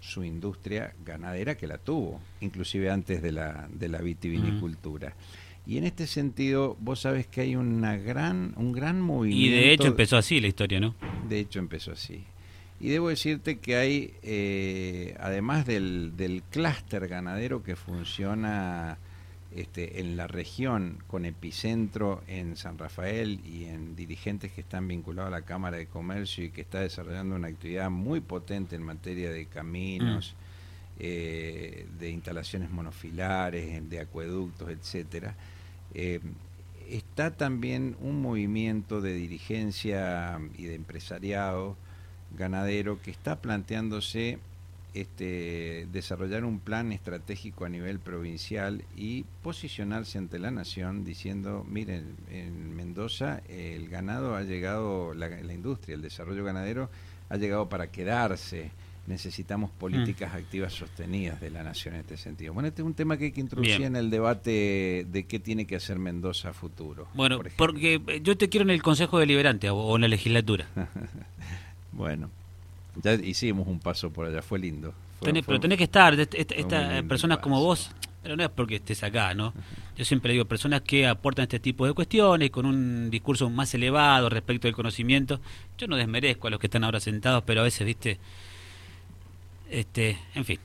su 0.00 0.22
industria 0.22 0.94
ganadera 1.04 1.56
que 1.56 1.66
la 1.66 1.78
tuvo, 1.78 2.20
inclusive 2.40 2.90
antes 2.90 3.22
de 3.22 3.32
la, 3.32 3.68
de 3.72 3.88
la 3.88 3.98
vitivinicultura. 3.98 5.14
Y 5.66 5.78
en 5.78 5.84
este 5.84 6.06
sentido, 6.06 6.76
vos 6.80 7.00
sabes 7.00 7.26
que 7.26 7.40
hay 7.40 7.56
una 7.56 7.96
gran, 7.96 8.54
un 8.56 8.72
gran 8.72 9.00
movimiento. 9.00 9.56
Y 9.56 9.60
de 9.60 9.72
hecho 9.72 9.88
empezó 9.88 10.16
así 10.16 10.40
la 10.40 10.46
historia, 10.46 10.78
¿no? 10.78 10.94
De 11.28 11.40
hecho 11.40 11.58
empezó 11.58 11.92
así. 11.92 12.24
Y 12.78 12.90
debo 12.90 13.08
decirte 13.08 13.58
que 13.58 13.76
hay, 13.76 14.14
eh, 14.22 15.16
además 15.18 15.66
del, 15.66 16.16
del 16.16 16.42
clúster 16.50 17.08
ganadero 17.08 17.62
que 17.62 17.74
funciona 17.74 18.98
este, 19.56 20.00
en 20.00 20.18
la 20.18 20.26
región 20.26 20.98
con 21.06 21.24
epicentro 21.24 22.22
en 22.28 22.56
San 22.56 22.76
Rafael 22.76 23.40
y 23.46 23.64
en 23.64 23.96
dirigentes 23.96 24.52
que 24.52 24.60
están 24.60 24.86
vinculados 24.86 25.32
a 25.32 25.38
la 25.38 25.46
Cámara 25.46 25.78
de 25.78 25.86
Comercio 25.86 26.44
y 26.44 26.50
que 26.50 26.60
está 26.60 26.80
desarrollando 26.80 27.36
una 27.36 27.48
actividad 27.48 27.88
muy 27.88 28.20
potente 28.20 28.76
en 28.76 28.82
materia 28.82 29.30
de 29.30 29.46
caminos, 29.46 30.34
mm. 30.34 31.00
eh, 31.00 31.86
de 31.98 32.10
instalaciones 32.10 32.70
monofilares, 32.70 33.88
de 33.88 34.00
acueductos, 34.00 34.68
etcétera. 34.68 35.34
Eh, 35.94 36.20
está 36.88 37.36
también 37.36 37.96
un 38.00 38.20
movimiento 38.20 39.00
de 39.00 39.14
dirigencia 39.14 40.38
y 40.56 40.64
de 40.64 40.74
empresariado 40.74 41.76
ganadero 42.36 43.00
que 43.00 43.10
está 43.10 43.40
planteándose 43.40 44.38
este, 44.96 45.86
desarrollar 45.92 46.44
un 46.44 46.58
plan 46.58 46.90
estratégico 46.90 47.66
a 47.66 47.68
nivel 47.68 47.98
provincial 47.98 48.82
y 48.96 49.24
posicionarse 49.42 50.16
ante 50.16 50.38
la 50.38 50.50
nación 50.50 51.04
diciendo, 51.04 51.66
miren, 51.68 52.16
en 52.30 52.74
Mendoza 52.74 53.42
el 53.48 53.88
ganado 53.88 54.36
ha 54.36 54.42
llegado, 54.42 55.12
la, 55.12 55.28
industria, 55.52 55.96
el 55.96 56.02
desarrollo 56.02 56.44
ganadero 56.44 56.88
ha 57.28 57.36
llegado 57.36 57.68
para 57.68 57.90
quedarse. 57.90 58.70
Necesitamos 59.06 59.70
políticas 59.70 60.32
mm. 60.32 60.36
activas 60.36 60.72
sostenidas 60.72 61.40
de 61.40 61.50
la 61.50 61.62
nación 61.62 61.94
en 61.94 62.00
este 62.00 62.16
sentido. 62.16 62.52
Bueno, 62.52 62.68
este 62.68 62.82
es 62.82 62.86
un 62.86 62.94
tema 62.94 63.16
que 63.16 63.26
hay 63.26 63.32
que 63.32 63.40
introducir 63.40 63.82
en 63.82 63.96
el 63.96 64.10
debate 64.10 65.06
de 65.08 65.26
qué 65.28 65.38
tiene 65.38 65.66
que 65.66 65.76
hacer 65.76 65.98
Mendoza 65.98 66.50
a 66.50 66.52
futuro. 66.52 67.08
Bueno, 67.14 67.40
porque 67.56 68.00
yo 68.22 68.36
te 68.36 68.48
quiero 68.48 68.64
en 68.64 68.70
el 68.70 68.82
Consejo 68.82 69.18
Deliberante 69.18 69.70
o 69.70 69.94
en 69.94 70.02
la 70.02 70.08
legislatura. 70.08 70.66
Bueno, 71.96 72.30
ya 73.02 73.14
hicimos 73.14 73.66
un 73.66 73.80
paso 73.80 74.10
por 74.10 74.26
allá, 74.26 74.42
fue 74.42 74.58
lindo. 74.58 74.92
pero 75.20 75.58
tenés 75.60 75.78
que 75.78 75.84
estar, 75.84 76.18
estas 76.18 77.02
personas 77.04 77.38
como 77.38 77.60
vos, 77.60 77.90
pero 78.22 78.36
no 78.36 78.42
es 78.42 78.50
porque 78.50 78.76
estés 78.76 79.02
acá, 79.02 79.32
¿no? 79.32 79.54
Yo 79.96 80.04
siempre 80.04 80.32
digo, 80.32 80.44
personas 80.44 80.82
que 80.82 81.06
aportan 81.06 81.44
este 81.44 81.58
tipo 81.58 81.86
de 81.86 81.94
cuestiones 81.94 82.50
con 82.50 82.66
un 82.66 83.08
discurso 83.08 83.48
más 83.48 83.72
elevado 83.74 84.28
respecto 84.28 84.68
del 84.68 84.74
conocimiento. 84.74 85.40
Yo 85.78 85.86
no 85.86 85.96
desmerezco 85.96 86.48
a 86.48 86.50
los 86.50 86.60
que 86.60 86.66
están 86.66 86.84
ahora 86.84 87.00
sentados, 87.00 87.44
pero 87.46 87.62
a 87.62 87.64
veces, 87.64 87.86
viste, 87.86 88.18
este, 89.70 90.18
en 90.34 90.44
fin. 90.44 90.58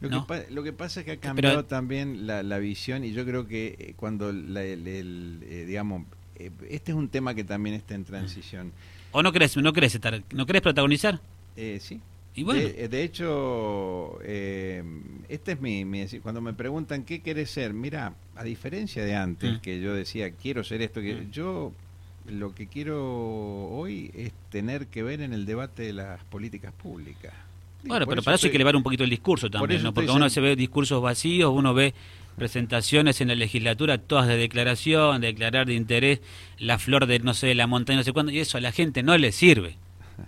Lo, 0.00 0.26
que, 0.26 0.46
lo 0.50 0.62
que 0.62 0.72
pasa 0.72 1.00
es 1.00 1.06
que 1.06 1.12
ha 1.12 1.16
cambiado 1.16 1.64
también 1.64 2.26
la, 2.26 2.42
la, 2.42 2.58
visión 2.58 3.02
y 3.02 3.12
yo 3.12 3.24
creo 3.24 3.46
que 3.46 3.76
eh, 3.78 3.94
cuando, 3.96 4.30
eh, 4.30 5.64
digamos, 5.66 6.02
eh, 6.38 6.50
este 6.68 6.92
es 6.92 6.96
un 6.98 7.08
tema 7.08 7.34
que 7.34 7.44
también 7.44 7.76
está 7.76 7.94
en 7.94 8.04
transición. 8.04 8.72
¿O 9.12 9.22
no 9.22 9.32
crees, 9.32 9.56
no 9.56 9.72
crees 9.72 9.94
estar, 9.94 10.22
no 10.32 10.46
crees 10.46 10.62
protagonizar? 10.62 11.20
Eh, 11.56 11.78
sí. 11.80 12.00
¿Y 12.34 12.42
bueno? 12.42 12.60
de, 12.60 13.02
hecho, 13.02 14.18
eh, 14.22 14.84
este 15.30 15.52
es 15.52 15.60
mi, 15.60 15.86
Cuando 16.22 16.42
me 16.42 16.52
preguntan 16.52 17.04
qué 17.04 17.22
querés 17.22 17.50
ser, 17.50 17.72
mira, 17.72 18.14
a 18.34 18.44
diferencia 18.44 19.02
de 19.02 19.14
antes, 19.16 19.54
mm. 19.54 19.60
que 19.60 19.80
yo 19.80 19.94
decía, 19.94 20.32
quiero 20.32 20.62
ser 20.62 20.82
esto, 20.82 21.00
que 21.00 21.14
mm. 21.14 21.30
yo 21.30 21.72
lo 22.28 22.54
que 22.54 22.66
quiero 22.66 23.68
hoy 23.68 24.10
es 24.14 24.32
tener 24.50 24.88
que 24.88 25.02
ver 25.02 25.22
en 25.22 25.32
el 25.32 25.46
debate 25.46 25.84
de 25.84 25.94
las 25.94 26.22
políticas 26.24 26.74
públicas. 26.74 27.32
Bueno, 27.84 28.06
pero 28.06 28.22
para 28.22 28.36
eso 28.36 28.46
hay 28.46 28.50
que 28.50 28.56
elevar 28.56 28.76
un 28.76 28.82
poquito 28.82 29.04
el 29.04 29.10
discurso 29.10 29.50
también, 29.50 29.82
¿no? 29.82 29.94
Porque 29.94 30.10
uno 30.10 30.28
se 30.28 30.40
ve 30.40 30.56
discursos 30.56 31.00
vacíos, 31.00 31.52
uno 31.54 31.72
ve 31.72 31.94
presentaciones 32.36 33.20
en 33.20 33.28
la 33.28 33.34
legislatura, 33.34 33.98
todas 33.98 34.28
de 34.28 34.36
declaración, 34.36 35.20
declarar 35.20 35.66
de 35.66 35.74
interés, 35.74 36.20
la 36.58 36.78
flor 36.78 37.06
de, 37.06 37.18
no 37.20 37.34
sé, 37.34 37.54
la 37.54 37.66
montaña, 37.66 37.98
no 37.98 38.04
sé 38.04 38.12
cuándo, 38.12 38.32
y 38.32 38.38
eso 38.38 38.58
a 38.58 38.60
la 38.60 38.72
gente 38.72 39.02
no 39.02 39.16
le 39.18 39.32
sirve. 39.32 39.76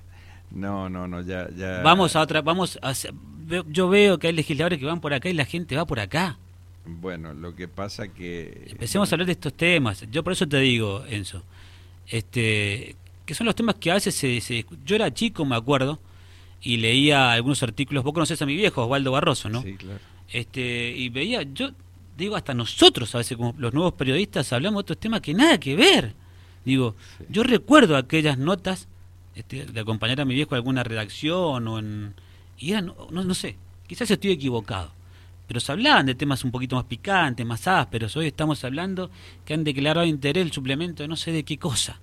No, 0.51 0.89
no, 0.89 1.07
no, 1.07 1.21
ya, 1.21 1.47
ya. 1.55 1.83
Vamos 1.83 2.17
a 2.17 2.23
otra, 2.23 2.41
vamos 2.41 2.79
a, 2.81 2.95
yo 3.69 3.89
veo 3.91 4.19
que 4.19 4.29
hay 4.29 4.33
legisladores 4.33 4.79
que 4.79 4.87
van 4.87 5.01
por 5.01 5.13
acá 5.13 5.29
y 5.29 5.35
la 5.35 5.45
gente 5.45 5.77
va 5.77 5.87
por 5.87 6.01
acá. 6.01 6.39
Bueno, 6.87 7.35
lo 7.35 7.55
que 7.55 7.69
pasa 7.69 8.09
que... 8.09 8.67
Empecemos 8.71 9.13
a 9.13 9.15
hablar 9.15 9.27
de 9.27 9.33
estos 9.33 9.53
temas. 9.53 10.07
Yo 10.11 10.25
por 10.25 10.33
eso 10.33 10.49
te 10.49 10.59
digo, 10.59 11.05
Enzo, 11.07 11.43
este, 12.07 12.97
que 13.27 13.35
son 13.35 13.47
los 13.47 13.55
temas 13.55 13.75
que 13.75 13.91
a 13.91 13.95
veces 13.95 14.15
se, 14.15 14.41
se... 14.41 14.65
Yo 14.87 14.97
era 14.97 15.13
chico, 15.13 15.45
me 15.45 15.55
acuerdo, 15.55 15.99
y 16.63 16.77
leía 16.79 17.33
algunos 17.33 17.63
artículos. 17.63 18.05
Vos 18.05 18.13
conocés 18.13 18.41
a 18.43 18.47
mi 18.47 18.57
viejo, 18.57 18.85
Osvaldo 18.85 19.13
Barroso, 19.13 19.49
¿no? 19.49 19.63
Sí, 19.63 19.75
claro. 19.75 20.01
Este, 20.31 20.91
y 20.97 21.09
veía, 21.09 21.43
yo 21.43 21.71
digo, 22.17 22.37
hasta 22.37 22.53
nosotros 22.53 23.15
a 23.15 23.19
veces 23.19 23.37
como 23.37 23.55
los 23.59 23.73
nuevos 23.73 23.95
periodistas 23.95 24.53
hablamos 24.53 24.81
de 24.81 24.83
otros 24.83 24.99
temas 24.99 25.21
que 25.21 25.35
nada 25.35 25.59
que 25.59 25.77
ver. 25.77 26.15
Digo, 26.65 26.97
yo 27.31 27.43
recuerdo 27.45 27.97
aquellas 27.97 28.37
notas 28.37 28.89
este, 29.35 29.65
de 29.67 29.81
acompañar 29.81 30.21
a 30.21 30.25
mi 30.25 30.35
viejo 30.35 30.55
en 30.55 30.57
alguna 30.57 30.83
redacción 30.83 31.69
o 31.69 31.79
en... 31.79 32.15
Y 32.59 32.73
eran, 32.73 32.87
no, 32.87 33.25
no 33.25 33.35
sé, 33.35 33.57
quizás 33.87 34.11
estoy 34.11 34.33
equivocado, 34.33 34.91
pero 35.47 35.61
se 35.61 35.71
hablaban 35.71 36.07
de 36.07 36.17
temas 36.17 36.43
un 36.43 36.51
poquito 36.51 36.75
más 36.75 36.85
picantes, 36.87 37.47
más 37.47 37.67
ásperos. 37.69 38.17
Hoy 38.17 38.27
estamos 38.27 38.65
hablando 38.65 39.11
que 39.45 39.55
han 39.55 39.63
declarado 39.63 40.05
interés 40.05 40.45
el 40.45 40.53
suplemento 40.53 41.05
de 41.05 41.09
no 41.09 41.17
sé 41.17 41.31
de 41.31 41.45
qué 41.45 41.57
cosa. 41.57 42.01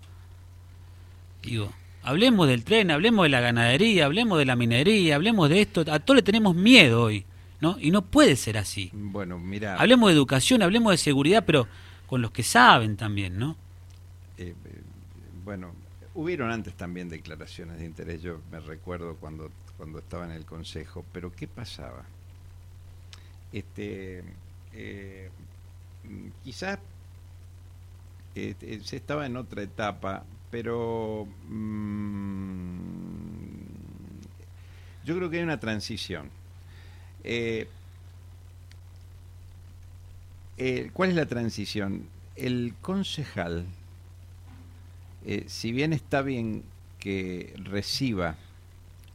Digo, 1.44 1.72
hablemos 2.06 2.48
del 2.48 2.64
tren, 2.64 2.92
hablemos 2.92 3.26
de 3.26 3.30
la 3.30 3.42
ganadería, 3.42 4.06
hablemos 4.06 4.38
de 4.40 4.46
la 4.46 4.56
minería, 4.56 5.16
hablemos 5.16 5.50
de 5.50 5.62
esto. 5.62 5.82
A 5.92 6.00
todos 6.00 6.16
le 6.16 6.24
tenemos 6.24 6.56
miedo 6.56 7.04
hoy. 7.04 7.26
¿no? 7.62 7.78
Y 7.80 7.92
no 7.92 8.04
puede 8.04 8.36
ser 8.36 8.58
así. 8.58 8.92
Bueno, 8.94 9.40
mira. 9.40 9.76
Hablemos 9.78 10.10
de 10.10 10.16
educación, 10.16 10.62
hablemos 10.62 10.92
de 10.92 10.98
seguridad, 10.98 11.44
pero 11.46 11.68
con 12.08 12.22
los 12.22 12.32
que 12.32 12.44
saben 12.44 12.98
también, 12.98 13.38
¿no? 13.38 13.56
Eh, 14.38 14.54
eh, 14.66 14.82
bueno, 15.44 15.72
hubieron 16.14 16.52
antes 16.52 16.74
también 16.76 17.10
declaraciones 17.10 17.80
de 17.80 17.86
interés, 17.86 18.22
yo 18.22 18.40
me 18.52 18.60
recuerdo 18.60 19.16
cuando, 19.16 19.50
cuando 19.78 20.00
estaba 20.00 20.26
en 20.26 20.32
el 20.32 20.46
Consejo, 20.46 21.06
pero 21.12 21.32
¿qué 21.34 21.48
pasaba? 21.48 22.04
Este, 23.52 24.24
eh, 24.74 25.30
quizás 26.44 26.80
se 28.34 28.96
estaba 28.98 29.26
en 29.26 29.38
otra 29.38 29.64
etapa, 29.64 30.26
pero 30.52 31.28
mm, 31.50 32.76
yo 35.06 35.16
creo 35.16 35.30
que 35.30 35.38
hay 35.38 35.44
una 35.44 35.60
transición 35.60 36.30
eh, 37.28 37.68
eh, 40.58 40.92
¿cuál 40.94 41.10
es 41.10 41.16
la 41.16 41.26
transición? 41.26 42.08
El 42.36 42.76
concejal, 42.82 43.66
eh, 45.26 45.46
si 45.48 45.72
bien 45.72 45.92
está 45.92 46.22
bien 46.22 46.64
que 47.00 47.54
reciba 47.58 48.36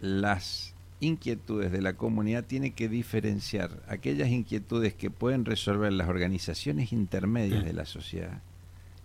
las 0.01 0.75
inquietudes 0.99 1.71
de 1.71 1.81
la 1.81 1.93
comunidad, 1.93 2.45
tiene 2.45 2.73
que 2.73 2.89
diferenciar 2.89 3.71
aquellas 3.87 4.29
inquietudes 4.29 4.93
que 4.93 5.09
pueden 5.09 5.45
resolver 5.45 5.93
las 5.93 6.09
organizaciones 6.09 6.93
intermedias 6.93 7.65
de 7.65 7.73
la 7.73 7.87
sociedad, 7.87 8.43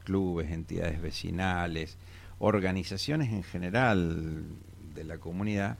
clubes, 0.05 0.51
entidades 0.51 1.01
vecinales, 1.01 1.97
organizaciones 2.39 3.33
en 3.33 3.43
general 3.43 4.45
de 4.93 5.03
la 5.03 5.17
comunidad, 5.17 5.77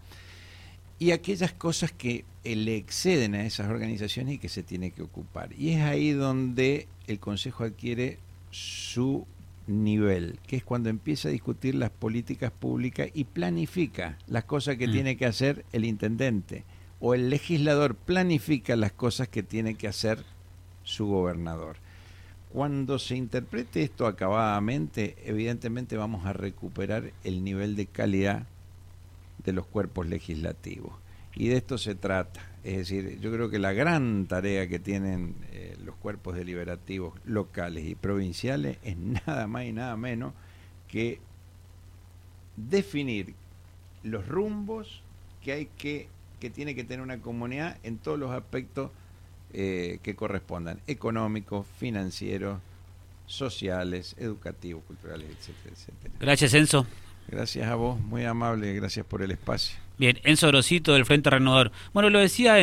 y 1.00 1.12
aquellas 1.12 1.54
cosas 1.54 1.92
que 1.92 2.26
le 2.44 2.76
exceden 2.76 3.36
a 3.36 3.46
esas 3.46 3.70
organizaciones 3.70 4.36
y 4.36 4.38
que 4.38 4.50
se 4.50 4.64
tiene 4.64 4.92
que 4.92 5.02
ocupar. 5.02 5.50
Y 5.58 5.72
es 5.72 5.82
ahí 5.82 6.12
donde 6.12 6.88
el 7.08 7.20
Consejo 7.20 7.64
adquiere 7.64 8.20
su 8.52 9.26
nivel, 9.68 10.40
que 10.48 10.58
es 10.58 10.64
cuando 10.64 10.90
empieza 10.90 11.30
a 11.30 11.32
discutir 11.32 11.76
las 11.76 11.90
políticas 11.90 12.52
públicas 12.52 13.10
y 13.14 13.24
planifica 13.24 14.18
las 14.28 14.44
cosas 14.44 14.78
que 14.78 14.88
mm. 14.88 14.92
tiene 14.92 15.18
que 15.18 15.26
hacer 15.26 15.66
el 15.74 15.86
intendente 15.86 16.64
o 17.00 17.14
el 17.14 17.30
legislador 17.30 17.96
planifica 17.96 18.76
las 18.76 18.92
cosas 18.92 19.28
que 19.28 19.44
tiene 19.44 19.76
que 19.76 19.88
hacer 19.88 20.24
su 20.84 21.08
gobernador. 21.08 21.78
Cuando 22.56 23.00
se 23.00 23.18
interprete 23.18 23.84
esto 23.84 24.08
acabadamente, 24.08 25.18
evidentemente 25.26 25.98
vamos 25.98 26.26
a 26.26 26.32
recuperar 26.32 27.12
el 27.26 27.44
nivel 27.44 27.76
de 27.76 27.86
calidad 27.86 28.48
de 29.44 29.52
los 29.52 29.68
cuerpos 29.68 30.08
legislativos. 30.08 30.94
Y 31.36 31.50
de 31.50 31.58
esto 31.58 31.78
se 31.78 31.96
trata. 31.96 32.50
Es 32.64 32.78
decir, 32.78 33.20
yo 33.20 33.30
creo 33.34 33.50
que 33.50 33.60
la 33.60 33.74
gran 33.74 34.28
tarea 34.28 34.70
que 34.70 34.80
tienen 34.80 35.36
eh, 35.52 35.76
los 35.84 35.96
cuerpos 35.96 36.38
deliberativos 36.38 37.20
locales 37.26 37.84
y 37.84 37.96
provinciales 37.96 38.78
es 38.84 38.96
nada 39.28 39.48
más 39.48 39.66
y 39.66 39.74
nada 39.74 39.98
menos 39.98 40.34
que 40.88 41.20
definir 42.56 43.34
los 44.02 44.26
rumbos 44.30 45.04
que 45.44 45.52
hay 45.52 45.66
que 45.78 46.08
que 46.40 46.50
tiene 46.50 46.74
que 46.74 46.86
tener 46.86 47.02
una 47.02 47.22
comunidad 47.22 47.78
en 47.84 47.98
todos 47.98 48.18
los 48.18 48.32
aspectos 48.32 48.92
eh, 49.54 50.00
que 50.04 50.16
correspondan 50.16 50.80
económicos, 50.88 51.66
financieros, 51.80 52.60
sociales, 53.26 54.16
educativos, 54.20 54.84
culturales, 54.84 55.28
etcétera, 55.30 55.76
etcétera. 55.76 56.14
Gracias, 56.20 56.54
Enzo. 56.54 56.86
Gracias 57.28 57.68
a 57.68 57.76
vos, 57.76 58.00
muy 58.00 58.24
amable, 58.24 58.74
gracias 58.74 59.06
por 59.06 59.24
el 59.24 59.32
espacio. 59.32 59.78
Bien, 59.98 60.20
Enzo 60.24 60.48
Grosito 60.48 60.94
del 60.94 61.06
Frente 61.06 61.30
Renovador. 61.30 61.72
Bueno, 61.94 62.10
lo 62.10 62.20
decía 62.20 62.60